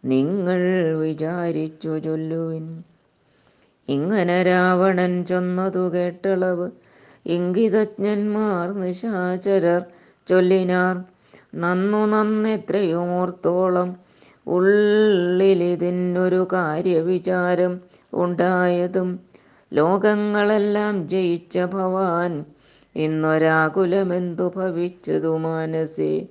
[0.05, 0.59] നിങ്ങൾ
[0.99, 2.83] വിചാരിച്ചു ചൊല്ലുവിൻ.
[3.87, 6.71] ഇങ്ങനെ രാവണൻ ചൊന്നതു കേട്ടളവ്
[7.25, 9.81] ഇംഗിതജ്ഞന്മാർ നിശാചരർ
[10.27, 11.03] ചൊല്ലിനാർ
[11.55, 13.95] നന്നു നന്നെത്രയുമോർത്തോളം
[14.47, 17.81] ഉള്ളിലിതിനൊരു കാര്യവിചാരം
[18.13, 19.19] ഉണ്ടായതും
[19.71, 22.45] ലോകങ്ങളെല്ലാം ജയിച്ച ഭവാൻ
[22.95, 26.27] ഇന്നൊരാകുലമെന്തു ഭവിച്ചതു മാനസേ?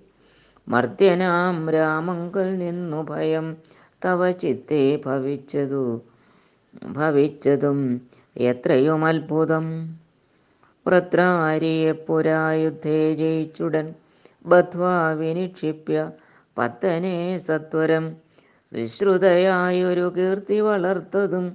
[0.69, 3.57] മർദ്യനാം രാമങ്കൽ നിന്നു ഭയം
[4.03, 6.01] തവ ചിത്തെ ഭവിച്ചതു.
[6.93, 7.79] ഭവിച്ചതും
[8.37, 9.67] എത്രയും അത്ഭുതം.
[10.87, 13.87] വൃത്രാരിയെ പുരായുദ്ധേ ജയിച്ചുടൻ
[14.47, 16.11] ബധ്വാ വിനിക്ഷിപ്യ
[16.59, 18.05] പത്തനെ സത്വരം.
[18.73, 21.47] വിശ്രുതയായൊരു കീർത്തി വളർത്തതും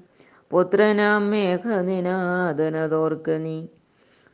[0.52, 3.58] പുത്രനാം മേഘനിനാദനതോർക്ക നീ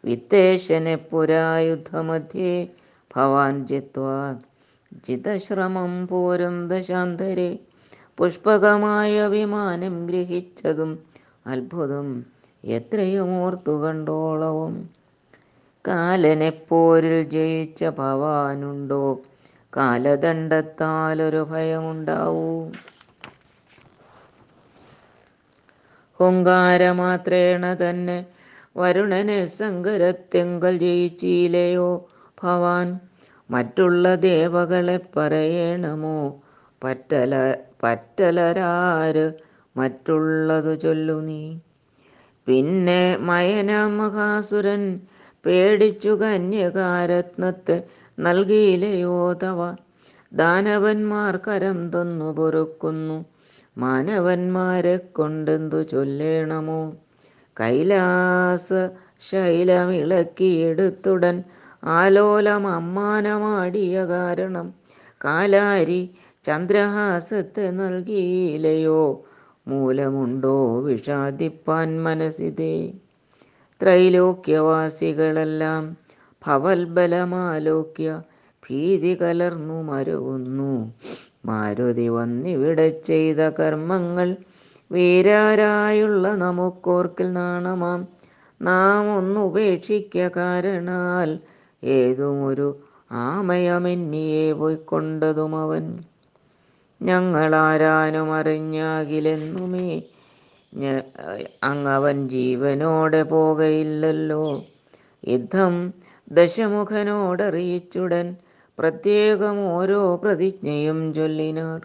[0.06, 2.68] വിത്തേശനെ പുരായുധമധ്യേ
[3.16, 4.36] ഭവാൻ ജിത്വാ.
[4.94, 7.60] ജിതശ്രമം പോരും ദശാന്തരെ.
[8.18, 11.00] പുഷ്പകമായ വിമാനം ഗ്രഹിച്ചതും
[11.48, 12.26] അത്ഭുതം.
[12.66, 14.90] എത്രയും ഓർത്തു കണ്ടോളവും.
[15.88, 19.20] കാലനെപ്പോരിൽ ജയിച്ച ഭവാനുണ്ടോ?
[19.78, 22.70] കാലദണ്ഡത്താലൊരു ഭയമുണ്ടാവൂ.
[26.20, 28.26] ഹുങ്കാരമാത്രേണ തന്നെ
[28.78, 32.06] വരുണനെ സങ്കരത്തെങ്കൽ ജയിച്ചില്ലയോ
[32.44, 33.00] ഭവാൻ?
[33.52, 36.42] മറ്റുള്ള ദേവകളെ പറയണമോ?
[36.84, 39.34] പറ്റല പറ്റലരാര്
[39.78, 41.58] മറ്റുള്ളതു ചൊല്ലു നീ.
[42.48, 45.00] പിന്നെ മയന മഹാസുരൻ
[45.46, 47.84] പേടിച്ചു കന്യകാരത്നത്തെ
[48.20, 49.76] നൽകിയില്ലയോ തവ?
[50.34, 53.26] ദാനവന്മാർ കരം തന്നു പൊറുക്കുന്നു.
[53.78, 56.94] മാനവന്മാരെ കൊണ്ടെന്തു ചൊല്ലേണമോ?
[57.62, 58.74] കൈലാസ
[59.32, 61.44] ശൈലമിളക്കിയെടുത്തുടൻ
[61.84, 64.74] ആലോലം അമ്മാനമാടിയ കാരണം.
[65.26, 66.10] കാലാരി
[66.44, 69.24] ചന്ദ്രഹാസത്തെ നൽകിയില്ലയോ?
[69.68, 72.94] മൂലമുണ്ടോ വിഷാദിപ്പാൻ മനസ്സിതേ?
[73.82, 75.98] ത്രൈലോക്യവാസികളെല്ലാം
[76.48, 78.22] ഭവൽബലമാലോക്യ
[78.64, 80.94] ഭീതി കലർന്നു മരവുന്നു.
[81.46, 84.36] മാരുതി വന്നിവിടെ ചെയ്ത കർമ്മങ്ങൾ
[84.92, 88.02] വീരാരായുള്ള നമുക്കോർക്കിൽ നാണമാം.
[88.62, 91.30] നാം ഒന്നുപേക്ഷിക്ക കാരണാൽ
[91.84, 92.68] ഏതുമൊരു
[93.12, 95.86] ആമയമെന്നിയെ പോയിക്കൊണ്ടതും അവൻ.
[97.02, 99.90] ഞങ്ങളാരാനും അറിഞ്ഞാകിലെന്നുമേ
[101.64, 104.44] അങ്ങവൻ ജീവനോടെ പോകയില്ലല്ലോ.
[105.28, 105.74] യുദ്ധം
[106.32, 108.28] ദശമുഖനോടറിയിച്ചുടൻ
[108.80, 111.82] പ്രത്യേകം ഓരോ പ്രതിജ്ഞയും ചൊല്ലിനാർ.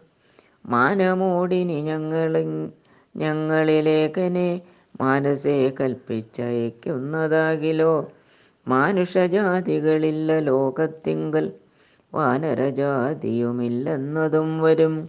[0.66, 2.44] മാനമോടിനി ഞങ്ങളി
[3.16, 4.60] ഞങ്ങളിലേഖനെ
[5.00, 8.10] മാനസേ കൽപ്പിച്ചയക്കുന്നതാകിലോ?
[8.68, 11.52] മാനുഷജാതികളില്ല ലോകത്തിങ്കൽ
[12.14, 15.08] വാനരജാതിയുമില്ലെന്നതും വരും.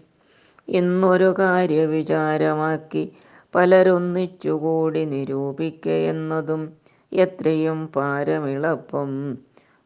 [0.67, 3.11] ഇന്നൊരു കാര്യവിചാരമാക്കി
[3.55, 6.73] പലരൊന്നിച്ചുകൂടി നിരൂപിക്കയെന്നതും
[7.13, 9.37] എത്രയും പാരമിളപ്പം.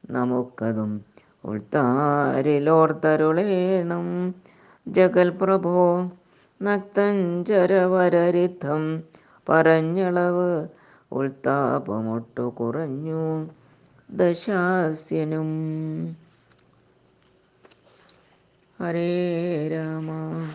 [0.09, 1.01] നമുക്കതും
[1.45, 4.35] ഉൾത്താരിലോർത്തരുളേണം.
[4.87, 6.11] ജഗൽപ്രഭോ
[6.61, 9.03] നക്തഞ്ചരവരരിദ്ധം
[9.49, 10.67] പറഞ്ഞളവ്
[11.11, 13.49] ഉൾത്താപമൊട്ടു കുറഞ്ഞു
[14.11, 15.51] ദശാസ്യനും.
[18.79, 20.45] ഹരേ രാമ.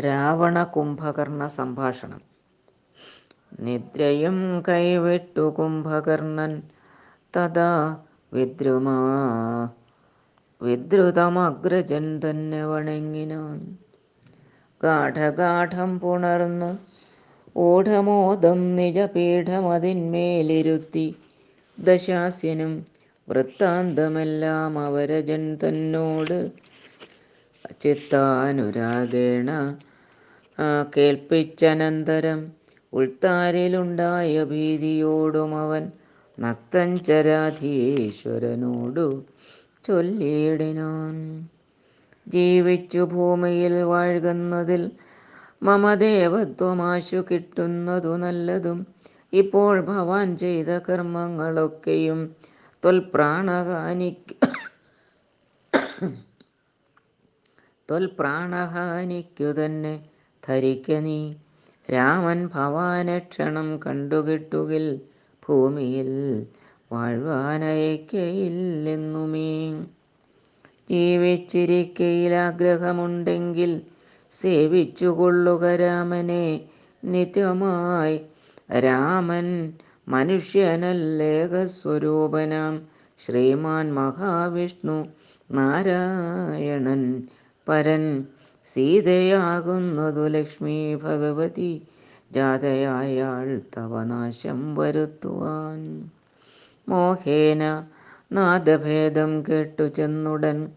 [0.00, 2.20] രാവണ കുംഭകർണ സംഭാഷണം
[3.60, 6.62] നിദ്രയും കൈവിട്ടു കുംഭകർണൻ
[7.34, 8.00] തഥാ
[8.34, 8.98] വിദ്രുമാ
[10.60, 13.76] വിദ്രുതമഗ്രജൻ തന്നെ വണങ്ങിനാൻ.
[14.80, 16.78] ഗാഠഗാഠം പുണർന്നു
[17.56, 21.16] ഓഢമോദം നിജപീഠമതിന്മേലിരുത്തി
[21.78, 22.86] ദശാസ്യനും
[23.28, 26.50] വൃത്താന്തമെല്ലാം അവരജൻ തന്നോട്
[27.80, 29.76] ചിത്താനുരാഗേണ
[30.96, 32.52] കേൾപ്പിച്ചനന്തരം
[32.92, 35.90] ഉൾത്താരിലുണ്ടായ ഭീതിയോടും അവൻ
[36.38, 39.24] നക്തഞ്ചരാധീശ്വരനോടു
[39.84, 41.46] ചൊല്ലിയിടിനാൻ.
[42.26, 44.90] ജീവിച്ചു ഭൂമിയിൽ വാഴുന്നതിൽ
[45.62, 48.86] മമദേവത്വമാശു കിട്ടുന്നതു നല്ലതും
[49.32, 52.36] ഇപ്പോൾ ഭവാൻ ചെയ്ത കർമ്മങ്ങളൊക്കെയും
[52.82, 54.34] തൊൽപ്രാണഹാനിക്ക്
[57.88, 59.92] തൊൽപ്രാണഹാനിക്കു തന്നെ
[60.42, 61.18] ധരിക്ക നീ
[61.86, 64.86] രാമൻ ഭവാനക്ഷണം കണ്ടുകിട്ടുകിൽ
[65.48, 66.46] ഭൂമിയിൽ
[66.92, 69.84] വാഴ്വാനയക്കയില്ലെന്നുമേ.
[70.90, 73.82] ജീവിച്ചിരിക്കയിൽ ആഗ്രഹമുണ്ടെങ്കിൽ
[74.32, 76.60] സേവിച്ചുകൊള്ളുക രാമനെ.
[77.02, 78.20] നിത്യമായി
[78.80, 79.72] രാമൻ
[80.08, 82.88] മനുഷ്യനല്ലേകസ്വരൂപനാം
[83.20, 85.06] ശ്രീമാൻ മഹാവിഷ്ണു
[85.50, 87.28] നാരായണൻ
[87.66, 88.24] പരൻ
[88.66, 91.82] സീതയാകുന്നതു ലക്ഷ്മി ഭഗവതി
[92.34, 96.10] ജാതയായാൾ തവനാശം വരുത്തുവാൻ.
[96.88, 97.84] മോഹേന
[98.32, 100.68] നാദഭേദം കേട്ടു ചെന്നുടൻ.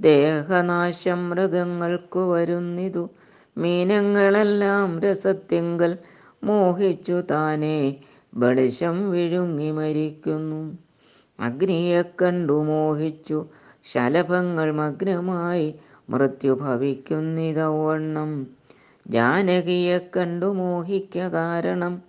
[0.00, 3.10] ദേഹനാശം മൃഗങ്ങൾക്കു വരുന്നിതു.
[3.58, 5.98] മീനങ്ങളെല്ലാം രസത്തിങ്കൽ
[6.44, 7.96] മോഹിച്ചു താനെ
[8.34, 10.76] ബളിശം വിഴുങ്ങി മരിക്കുന്നു.
[11.40, 13.46] അഗ്നിയെ കണ്ടു മോഹിച്ചു.
[13.84, 15.74] ശലഭങ്ങൾ മഗ്നമായി
[16.10, 18.59] മൃത്യു ഭവിക്കുന്നിതവണ്ണം.
[19.10, 22.02] ജാനകിയെ കണ്ടു മോഹിക്ക കാരണം.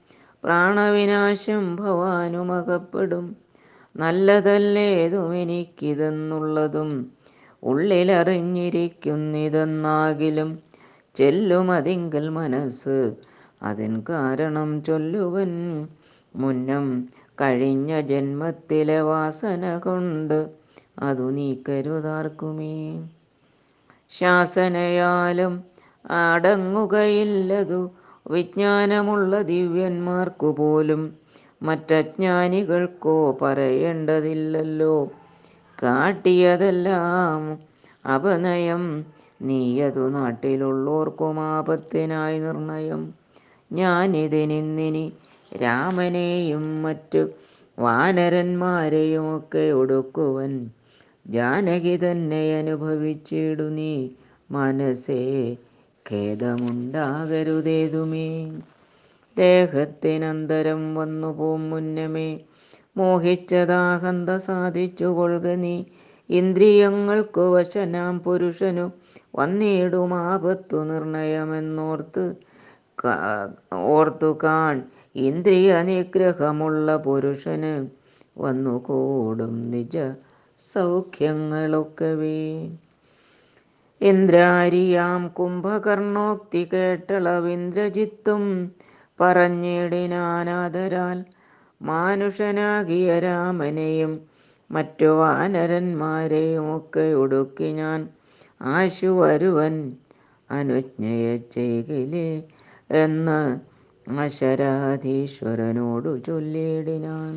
[0.43, 3.36] പ്രാണവിനാശം ഭവാനുമകപ്പെടും.
[3.95, 7.12] നല്ലതല്ലേതും എനിക്കിതെന്നുള്ളതും
[7.64, 10.60] ഉള്ളിലറിഞ്ഞിരിക്കുന്നിതെന്നാകിലും
[11.16, 13.18] ചെല്ലുമതിങ്കിൽ മനസ്സ്
[13.64, 15.88] അതിൻ കാരണം ചൊല്ലുവൻ
[16.36, 17.08] മുന്നം
[17.41, 20.49] കഴിഞ്ഞ ജന്മത്തിലെ വാസന കൊണ്ട്
[20.99, 23.08] അതു നീക്കരുതാർക്കുമേ
[24.12, 25.70] ശാസനയാലും
[26.06, 27.89] അടങ്ങുകയില്ലതു
[28.30, 31.14] വിജ്ഞാനമുള്ള ദിവ്യന്മാർക്കു പോലും
[31.64, 35.06] മറ്റജ്ഞാനികൾക്കോ പറയേണ്ടതില്ലല്ലോ.
[35.84, 37.60] കാട്ടിയതെല്ലാം
[38.14, 39.06] അപനയം.
[39.41, 43.14] നീയതു നാട്ടിലുള്ളോർക്കും ആപത്തിനായി നിർണയം.
[43.74, 45.14] ഞാനിതിനിന്നിനി
[45.62, 47.30] രാമനെയും മറ്റു
[47.80, 50.70] വാനരന്മാരെയുമൊക്കെ ഒടുക്കുവൻ.
[51.28, 54.10] ജാനകി തന്നെ അനുഭവിച്ചിടു നീ
[54.52, 55.58] മനസ്സേ
[56.12, 58.51] ഖേദമുണ്ടാകരുതേതുമേ.
[59.38, 62.39] ദേഹത്തിനന്തരം വന്നു പോം മുന്നമേ.
[62.95, 65.86] മോഹിച്ചതാഹന്ത സാധിച്ചു കൊള്ളുക നീ.
[66.30, 68.91] ഇന്ദ്രിയങ്ങൾക്കു വശനാം പുരുഷനു
[69.36, 72.36] വന്നിടും ആപത്തു നിർണയമെന്നോർത്ത്
[73.89, 74.82] ഓർത്തു കാൺ.
[75.20, 77.88] ഇന്ദ്രിയ നിഗ്രഹമുള്ള പുരുഷന്
[78.38, 80.14] വന്നുകൂടും നിജ
[80.62, 82.70] സൗഖ്യങ്ങളൊക്കവേ
[84.02, 88.43] ഇന്ദ്രാരിയാം കുംഭകർണോക്തി കേട്ടളവിന്ദ്രജിത്തും
[89.20, 91.20] പറഞ്ഞിടിനാനാദരാൽ
[91.82, 94.14] മാനുഷനാകിയ രാമനെയും
[94.70, 98.02] മറ്റു വാനരന്മാരെയും ഒക്കെ ഒടുക്കി ഞാൻ
[98.72, 99.76] ആശു വരുവൻ
[100.49, 102.30] അനുജ്ഞയ ചെയ്കിലേ
[102.97, 103.39] എന്ന്
[104.08, 107.36] അശരാധീശ്വരനോടു ചൊല്ലിയിടിനാൻ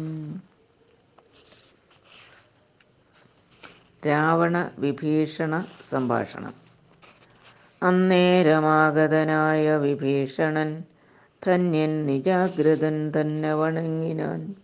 [4.07, 6.55] രാവണ വിഭീഷണ സംഭാഷണം.
[7.83, 10.83] അന്നേരമാഗതനായ വിഭീഷണൻ
[11.47, 14.55] ധന്യൻ നിജാഗ്രതൻ തന്നെ വണങ്ങിനാൻ.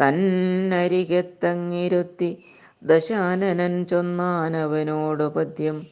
[0.00, 2.44] തന്നരികത്തങ്ങിരുത്തി
[2.82, 5.86] ദശാനനൻ ചൊന്നാനവനോടു പദ്യം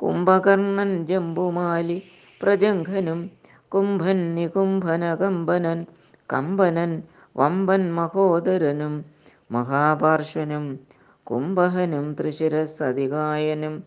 [0.00, 2.02] കുംഭകർണൻ ജംബുമാലി
[2.40, 3.30] പ്രജംഘനും
[3.68, 5.86] കുംഭൻ നികുംഭന കമ്പനൻ
[6.30, 7.02] കമ്പനൻ
[7.36, 9.04] വമ്പൻ മഹോദരനും
[9.50, 10.78] മഹാപാർശ്വനും
[11.26, 13.84] കുംഭഹനും തൃശിരസതികായനും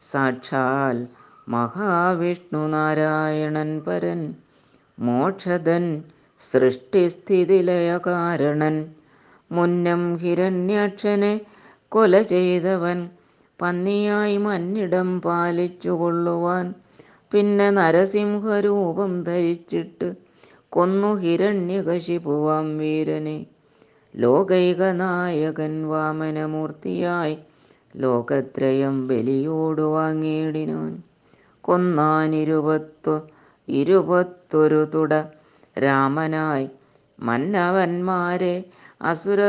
[0.03, 1.07] സാക്ഷാൽ
[1.49, 4.35] മഹാവിഷ്ണു നാരായണൻ പരൻ
[4.99, 6.03] മോക്ഷതൻ
[6.41, 8.95] സൃഷ്ടിസ്ഥിതിലയ കാരണൻ
[9.51, 11.41] മുന്നം ഹിരണ്യാക്ഷനെ
[11.93, 13.09] കൊല ചെയ്തവൻ
[13.59, 16.75] പന്നിയായി മന്നിടം പാലിച്ചു കൊള്ളുവാൻ
[17.33, 20.09] പിന്നെ നരസിംഹരൂപം ധരിച്ചിട്ട്
[20.71, 23.39] കൊന്നു ഹിരണ്യകശിപുവാം വീരനെ.
[24.15, 27.37] ലോകൈകനായകൻ വാമനമൂർത്തിയായി
[27.97, 30.93] ലോകത്രയം ബലിയോട് വാങ്ങിയിടിനാൻ.
[31.65, 33.15] കൊന്നാൻ ഇരുപത്തു
[33.69, 35.13] ഇരുപത്തൊരു തുട
[35.77, 36.67] രാമനായി
[37.19, 38.55] മന്നവന്മാരെ
[39.03, 39.41] അസുര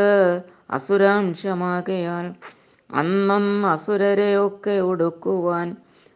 [0.69, 2.25] അസുരാംശമാകയാൽ
[2.89, 5.67] അന്നന്ന് അസുരരെയൊക്കെ ഒടുക്കുവാൻ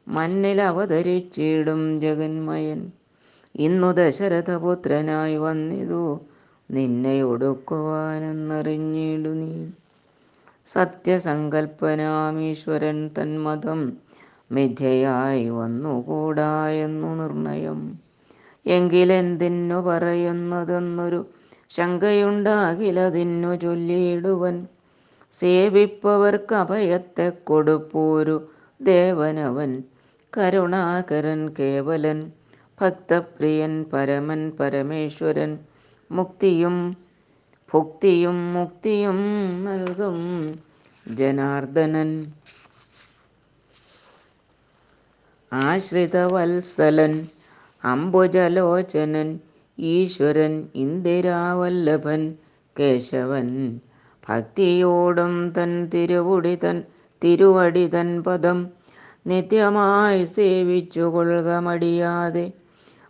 [0.07, 2.91] മണ്ണിൽ അവതരിച്ചിടും ജഗന്മയൻ.
[3.55, 6.19] ഇന്നു ദശരഥപുത്രനായി വന്നിതു.
[6.71, 9.67] നിന്നെ ഒടുക്കുവാനെന്നറിഞ്ഞിടു നീ.
[10.65, 13.93] സത്യസങ്കൽപ്പനാമീശ്വരൻ തന്മതം
[14.51, 17.99] മിഥ്യയായി വന്നുകൂടാ എന്നു നിർണയം.
[18.65, 21.25] എങ്കിലെന്തിന്നു പറയുന്നതെന്നൊരു
[21.69, 24.67] ശങ്കയുണ്ടാകിലതിന്നു ചൊല്ലിയിടുവൻ.
[25.31, 28.47] സേവിപ്പവർക്ക് അഭയത്തെ കൊടുപ്പൂരു
[28.81, 29.83] ദേവനവൻ
[30.37, 32.31] കരുണാകരൻ കേവലൻ
[32.81, 35.59] ഭക്തപ്രിയൻ പരമൻ പരമേശ്വരൻ.
[36.11, 36.97] മുക്തിയും
[37.73, 39.19] ഭുക്തിയും മുക്തിയും
[39.65, 40.17] നൽകും
[41.05, 42.09] ജനാർദ്ദനൻ.
[45.51, 47.13] ആശ്രിതവത്സലൻ
[47.83, 49.39] അംബുജലോചനൻ
[49.77, 52.21] ഈശ്വരൻ ഇന്ദിരാവല്ലഭൻ.
[52.75, 53.79] കേശവൻ
[54.29, 56.83] ഭക്തിയോടും തൻ തിരുവുടി തൻ
[57.21, 58.59] തിരുവടി തൻ പദം
[59.27, 62.53] നിത്യമായി സേവിച്ചു കൊള്ളുക മടിയാതെ.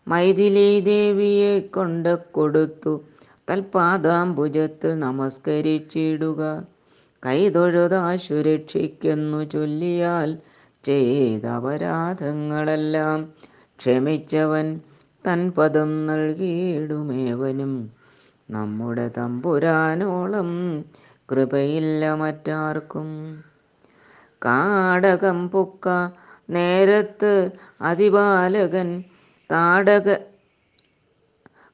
[0.07, 3.01] മൈഥിലി ദേവിയെ കൊണ്ട് കൊടുത്തു.
[3.49, 6.63] തൽപാദാംബുജത്ത് നമസ്കരിച്ചിടുക.
[7.25, 10.37] കൈതൊഴുതാ സുരക്ഷിക്കുന്നു ചൊല്ലിയാൽ
[10.83, 11.45] ചെയ്ത
[18.51, 20.49] നമ്മുടെ തമ്പുരാനോളം
[21.31, 23.07] കൃപയില്ല മറ്റാർക്കും.
[24.45, 26.11] കാടകം പൊക്ക.
[26.49, 27.49] നേരത്ത്
[27.81, 29.03] അതിബാലകൻ
[29.51, 30.15] താടക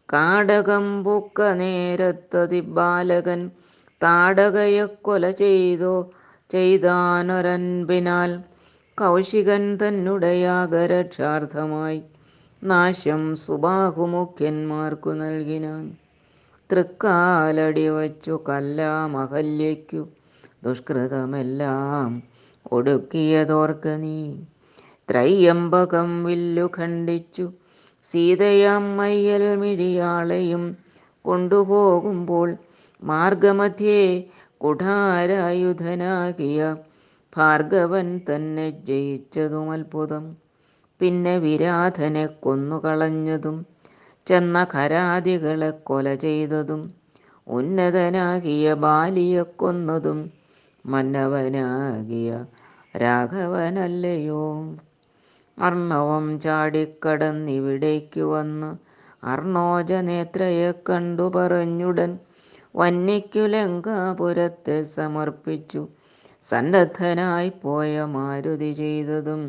[0.10, 3.52] കാടകം പൊക്ക നേരത്ത് അതിബാലകൻ
[4.04, 6.12] താടകയെ കൊല ചെയ്തോ
[6.50, 8.44] ചെയ്താനൊരൻപിനാൽ
[8.98, 12.04] കൗശികൻ തന്നുടയാകരക്ഷാർത്ഥമായി
[12.64, 15.98] നാശം സുബാഹുമുഖ്യന്മാർക്കു നൽകിനാൻ.
[16.70, 20.08] തൃക്കാലടി വച്ചു കല്ലാമഹല്യയ്ക്കു
[20.64, 22.37] ദുഷ്കൃതമെല്ലാം
[22.72, 24.18] ഒടുക്കിയതോർക്ക നീ.
[25.10, 27.46] ത്രയ്യംബകം വില്ലു ഖണ്ഡിച്ചു.
[28.06, 30.64] സീതയമ്മയ്യൽ മിഴിയാളെയും
[31.26, 32.50] കൊണ്ടുപോകുമ്പോൾ
[33.02, 34.02] മാർഗമധ്യേ
[34.62, 36.60] കുഠാരായുധനാകിയ
[37.34, 40.24] ഭാർഗവൻ തന്നെ ജയിച്ചതും അത്ഭുതം
[41.00, 43.58] പിന്നെ വിരാധനെ കൊന്നുകളഞ്ഞതും
[44.28, 46.82] ചെന്ന ഖരാദികളെ കൊല ചെയ്തതും
[47.48, 50.20] ഉന്നതനാകിയ ബാലിയെ കൊന്നതും
[50.86, 52.30] മന്നവനാകിയ
[52.98, 54.44] രാഘവനല്ലയോ?
[55.58, 58.70] അർണവം ചാടിക്കടന്നിവിടേക്കു വന്ന്
[59.24, 62.12] അർണോജ നേത്രയെ കണ്ടു പറഞ്ഞുടൻ
[62.76, 65.82] വന്യയ്ക്കു ലങ്കാപുരത്തെ സമർപ്പിച്ചു.
[66.46, 69.42] സന്നദ്ധനായി പോയ മാരുതി ചെയ്തതും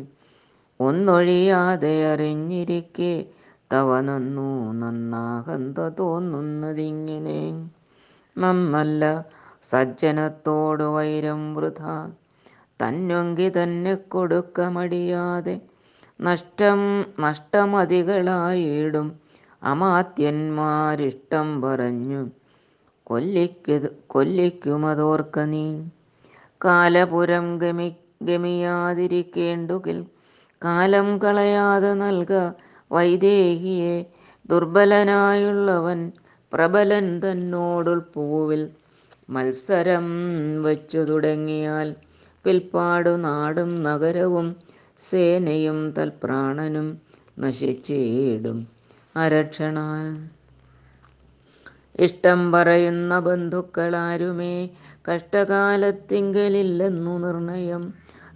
[0.79, 3.13] ഒന്നൊഴിയാതെ അറിഞ്ഞിരിക്കെ
[3.71, 7.41] തവനൊന്നു നന്നാകന്ത തോന്നുന്നതിങ്ങനെ.
[8.35, 9.03] നന്നല്ല
[9.63, 11.81] സജ്ജനത്തോടു വൈരം വൃഥ
[12.79, 15.55] തന്നൊങ്കി തന്നെ കൊടുക്ക മടിയാതെ
[16.19, 16.81] നഷ്ടം
[17.19, 19.07] നഷ്ടമതികളായിടും
[19.63, 22.21] അമാത്യന്മാരിഷ്ടം പറഞ്ഞു.
[23.07, 25.65] കൊല്ലിക്കത് കൊല്ലിക്കുമതോർക്ക നീ.
[26.61, 27.89] കാലപുരം ഗമി
[28.23, 29.99] ഗമിയാതിരിക്കേണ്ടുകിൽ
[30.61, 32.31] കാലം കളയാതെ നൽക
[32.91, 33.95] വൈദേഹിയെ
[34.49, 35.99] ദുർബലനായുള്ളവൻ
[36.51, 38.61] പ്രബലൻ തന്നോടുൾപ്പൂവിൽ
[39.29, 40.07] മത്സരം
[40.63, 41.89] വച്ചു തുടങ്ങിയാൽ
[42.45, 44.55] പിൽപ്പാടു നാടും നഗരവും
[44.99, 47.01] സേനയും തൽപ്രാണനും
[47.39, 48.67] നശിച്ചിടും
[49.15, 50.17] അരക്ഷണാൽ
[51.99, 54.69] ഇഷ്ടം പറയുന്ന ബന്ധുക്കളാരുമേ
[55.11, 57.93] കഷ്ടകാലത്തിങ്കലില്ലെന്നു നിർണയം.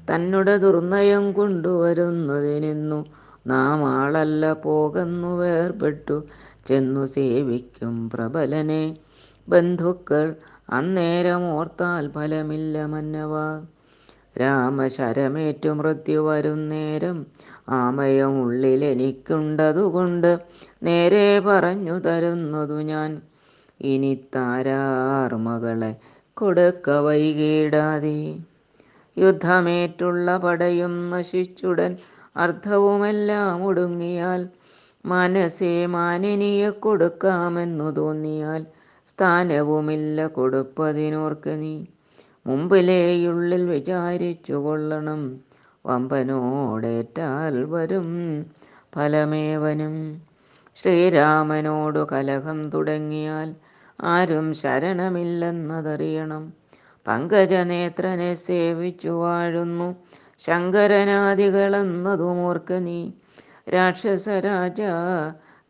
[0.09, 3.05] തന്നുടെ ദുർനയം കൊണ്ടുവരുന്നതിനെന്നു
[3.47, 6.23] നാം ആളല്ല പോകുന്നു വേർപെട്ടു
[6.65, 8.97] ചെന്നു സേവിക്കും പ്രബലനെ.
[9.47, 10.35] ബന്ധുക്കൾ
[10.69, 13.63] അന്നേരം ഓർത്താൽ ഫലമില്ല മന്നവ.
[14.35, 17.17] രാമശരമേറ്റു മൃത്യു വരുന്നേരം
[17.69, 20.31] ആമയം ഉള്ളിൽ എനിക്കുണ്ടതുകൊണ്ട്
[20.83, 23.11] നേരെ പറഞ്ഞു തരുന്നതു ഞാൻ.
[23.81, 25.91] ഇനി താരാർമകളെ
[26.33, 28.17] കൊടുക്ക വൈകിടാതെ.
[29.17, 31.97] യുദ്ധമേറ്റുള്ള പടയും നശിച്ചുടൻ
[32.35, 34.47] അർത്ഥവുമെല്ലാം ഒടുങ്ങിയാൽ
[35.05, 38.61] മനസ്സേ മാനിനിയെ കൊടുക്കാമെന്നു തോന്നിയാൽ
[39.07, 41.75] സ്ഥാനവുമില്ല കൊടുപ്പതിനോർക്ക് നീ.
[42.47, 45.39] മുമ്പിലേയുള്ളിൽ വിചാരിച്ചു കൊള്ളണം.
[45.85, 48.45] വമ്പനോടേറ്റാൽ വരും
[48.95, 50.21] ഫലമേവനും.
[50.75, 53.55] ശ്രീരാമനോടു കലഹം തുടങ്ങിയാൽ
[54.01, 56.53] ആരും ശരണമില്ലെന്നതറിയണം.
[57.07, 59.95] പങ്കജനേത്രനെ സേവിച്ചു വാഴുന്നു.
[60.39, 63.11] ശങ്കരനാദികളെന്നതുമോർക്ക നീ.
[63.73, 64.81] രാക്ഷസരാജ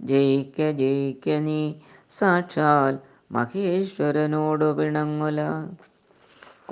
[0.02, 1.74] ജയിക്ക ജയിക്ക നീ.
[2.10, 3.00] സാക്ഷാൽ
[3.32, 5.68] മഹേശ്വരനോടു പിണങ്ങുല.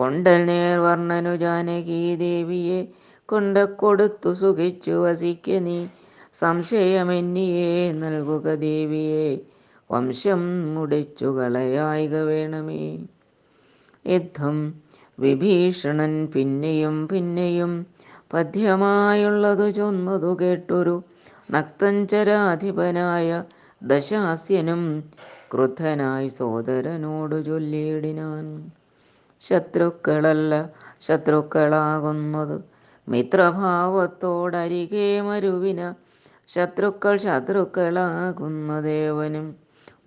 [0.01, 2.87] കൊണ്ടൽ നേർവർണനു ജാനകി ദേവിയെ
[3.25, 5.87] കൊണ്ട കൊടുത്തു സുഖിച്ചു വസിക്ക നീ.
[6.41, 9.41] സംശയമെന്നിയെ നൽകുക ദേവിയെ.
[9.91, 13.05] വംശം മുടിച്ചു കളയായിക വേണമേ.
[14.07, 14.73] യുദ്ധം
[15.19, 17.85] വിഭീഷണൻ പിന്നെയും പിന്നെയും
[18.33, 21.03] പദ്യമായുള്ളതു ചൊന്നതു കേട്ടൊരു
[21.51, 23.43] നക്തഞ്ചരാധിപനായ
[23.83, 25.03] ദശാസ്യനും
[25.53, 28.71] ക്രുദ്ധനായി സോദരനോടു ചൊല്ലിയിടിനാൻ.
[29.43, 30.69] ശത്രുക്കളല്ല
[31.07, 32.63] ശത്രുക്കളാകുന്നത്.
[33.07, 35.93] മിത്രഭാവത്തോടരികെ മരുവിന
[36.47, 39.55] ശത്രുക്കൾ ശത്രുക്കളാകുന്ന ദേവനും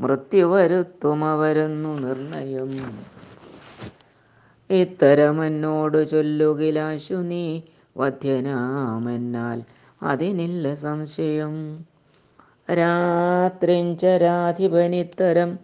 [0.01, 2.71] മൃത്യു വരുത്തുമവരെന്നു നിർണയം
[4.71, 7.63] ഇത്തരമെന്നോട് ചൊല്ലുകിലാശു നീ
[7.97, 9.63] വധ്യനാമെന്നാൽ
[10.03, 11.85] അതിനില്ല സംശയം.
[12.71, 15.59] രാത്രിഞ്ചരാധിപനിത്തരം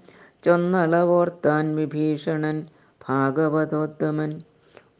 [0.45, 2.66] ചൊന്നളവോർത്താൻ വിഭീഷണൻ
[3.09, 4.43] ഭാഗവതോത്തമൻ.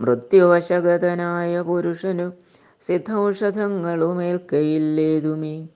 [0.01, 2.33] മൃത്യുവശഗതനായ പുരുഷനു
[2.81, 5.67] സിദ്ധൌഷധങ്ങളുമേൽക്കയില്ലേതുമേ?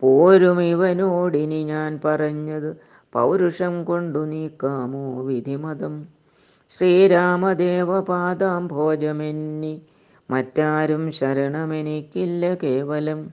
[0.00, 2.76] പോരും ഇവനോടിനി ഞാൻ പറഞ്ഞത്
[3.12, 6.06] പൗരുഷം കൊണ്ടു നീക്കാമോ വിധിമതം?
[6.70, 9.82] ശ്രീരാമദേവപാദാം ഭോജമെന്നി
[10.30, 13.30] മറ്റാരും ശരണമെനിക്കില്ല കേവലം.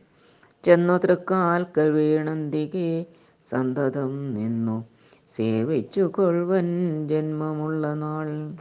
[0.64, 3.06] ചെന്നു തൃക്കാൽക്കൽ വീണന്തികെ
[3.44, 4.97] സന്തതം നിന്നു.
[5.38, 8.56] സേവിച്ചു കൊഴുവൻ ജന്മമുള്ള നാൾ.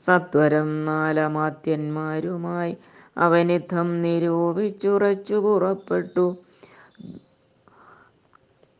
[0.00, 2.76] സത്വരം നാലമാത്യന്മാരുമായി
[3.16, 6.36] അവനിധം നിരൂപിച്ചുറച്ചു പുറപ്പെട്ടു.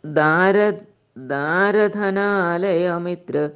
[0.05, 0.73] ദാര
[1.17, 3.51] ദാരധനാലയമിത്ര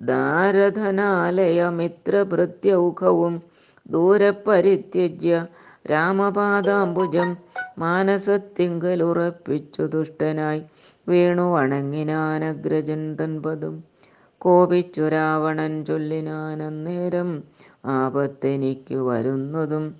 [0.00, 3.42] ദാരധനാലയമിത്ര ഭൃത്യൗഖവും
[3.90, 5.46] ദൂരപരിത്യജ്യ
[5.90, 7.36] രാമപാദാംബുജം
[7.78, 10.62] മാനസത്തിങ്കലുറപ്പിച്ചു ദുഷ്ടനായി
[11.10, 13.84] വീണു വണങ്ങിനാനഗ്രജൻ തൻപതും
[14.40, 17.42] കോപിച്ചു രാവണൻ ചൊല്ലിനാനന്നേരം
[17.92, 19.94] ആപത്തെനിക്കു വരുന്നതും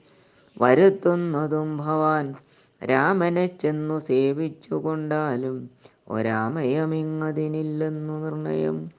[0.57, 2.35] വരുത്തുന്നതും ഭവാൻ
[2.83, 5.71] രാമനെ ചെന്നു സേവിച്ചു കൊണ്ടാലും
[6.09, 8.91] ഒരാമയമിങ്ങതിനില്ലെന്നു നിർണയം.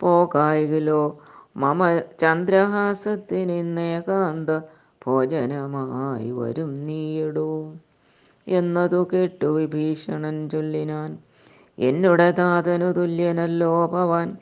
[0.00, 1.18] പോകായിലോ
[1.56, 4.50] മമ ചന്ദ്രഹാസത്തിനിന്നേകാന്ത
[5.02, 7.74] ഭോജനമായി വരും നീയിടൂ.
[8.46, 11.18] എന്നതു കേട്ടു വിഭീഷണൻ ചൊല്ലിനാൻ
[11.78, 14.36] എന്നുടെ താതനു തുല്യനല്ലോ ഭവാൻ.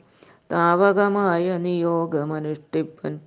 [0.51, 3.19] താവകമായ നിയോഗമനുഷ്ഠിപ്പൻ.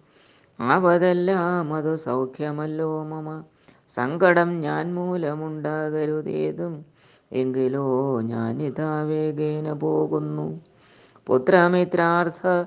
[0.61, 3.43] ആവതെല്ലാം അതു സൗഖ്യമല്ലോ മമ.
[3.89, 6.85] സങ്കടം ഞാൻ മൂലമുണ്ടാകരുതേതും.
[7.33, 10.61] എങ്കിലോ ഞാനിതാ വേഗേന പോകുന്നു.
[11.27, 12.65] പുത്രമിത്രാർത്ഥ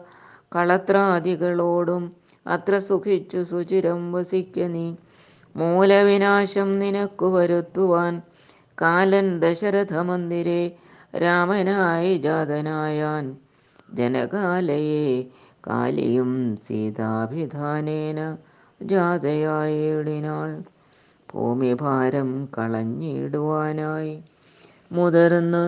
[0.56, 2.16] കളത്രാദികളോടും
[2.48, 4.96] അത്ര സുഖിച്ചു സുചിരം വസിക്ക നീ.
[5.56, 8.22] മൂലവിനാശം നിനക്കു വരുത്തുവാൻ
[8.82, 10.62] കാലൻ ദശരഥ മന്ദിരെ
[11.14, 13.26] രാമനായി ജാതനായാൻ
[13.93, 15.05] ജനകാലയെ
[15.68, 16.32] കാലിയും
[16.66, 18.20] സീതാഭിധാനേന
[18.82, 20.49] ജാതയായിടിനാൾ
[21.30, 24.14] ഭൂമിഭാരം കളഞ്ഞിടുവാനായി
[24.91, 25.64] മുതിർന്ന്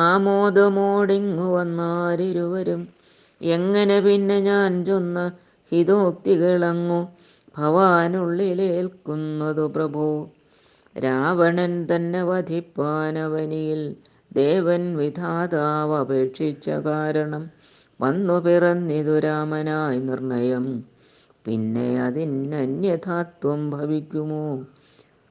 [0.00, 2.82] ആമോദമോടിങ്ങു വന്നാരിരുവരും
[3.40, 5.18] എങ്ങനെ പിന്നെ ഞാൻ ചൊന്ന
[5.72, 7.00] ഹിതോക്തികളങ്ങു
[7.54, 8.06] ഭവാനുള്ളിലേൽക്കുന്നതു
[9.68, 10.08] പ്രഭു?
[10.96, 13.80] രാവണൻ തന്നെ വധിപ്പാനവനിയിൽ
[14.32, 17.50] ദേവൻ വിധാതാവ് അപേക്ഷിച്ച കാരണം
[18.00, 20.84] വന്നു പിറന്നിതു രാമനായി നിർണയം.
[21.46, 24.66] പിന്നെ അതിനന്യഥാത്വം ഭവിക്കുമോ?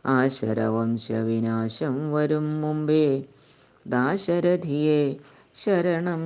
[0.05, 3.23] ആശരവംശവിനാശം വരും മുമ്പേ
[3.87, 5.15] ദാശരഥിയെ
[5.55, 6.21] ശരണം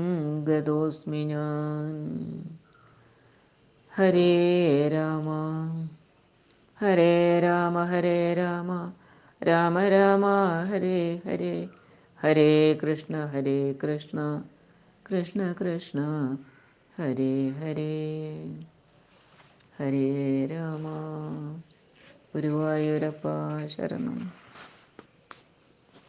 [0.45, 2.09] ഗതോസ്മി ഞാൻ.
[3.97, 5.29] ഹരേ രാമ
[6.81, 8.91] ഹരേ രാമ ഹരേ രാമ
[9.47, 10.25] രാമ രാമ
[10.69, 11.69] ഹരേ ഹരേ.
[12.23, 14.19] ഹരേ കൃഷ്ണ ഹരേ കൃഷ്ണ
[15.05, 15.99] കൃഷ്ണ കൃഷ്ണ
[16.97, 17.93] ഹരേ ഹരേ
[19.77, 20.05] ഹരേ
[20.45, 20.85] രാമ.
[22.33, 23.25] ഗുരുവായൂരപ്പ
[23.67, 24.19] ശരണം.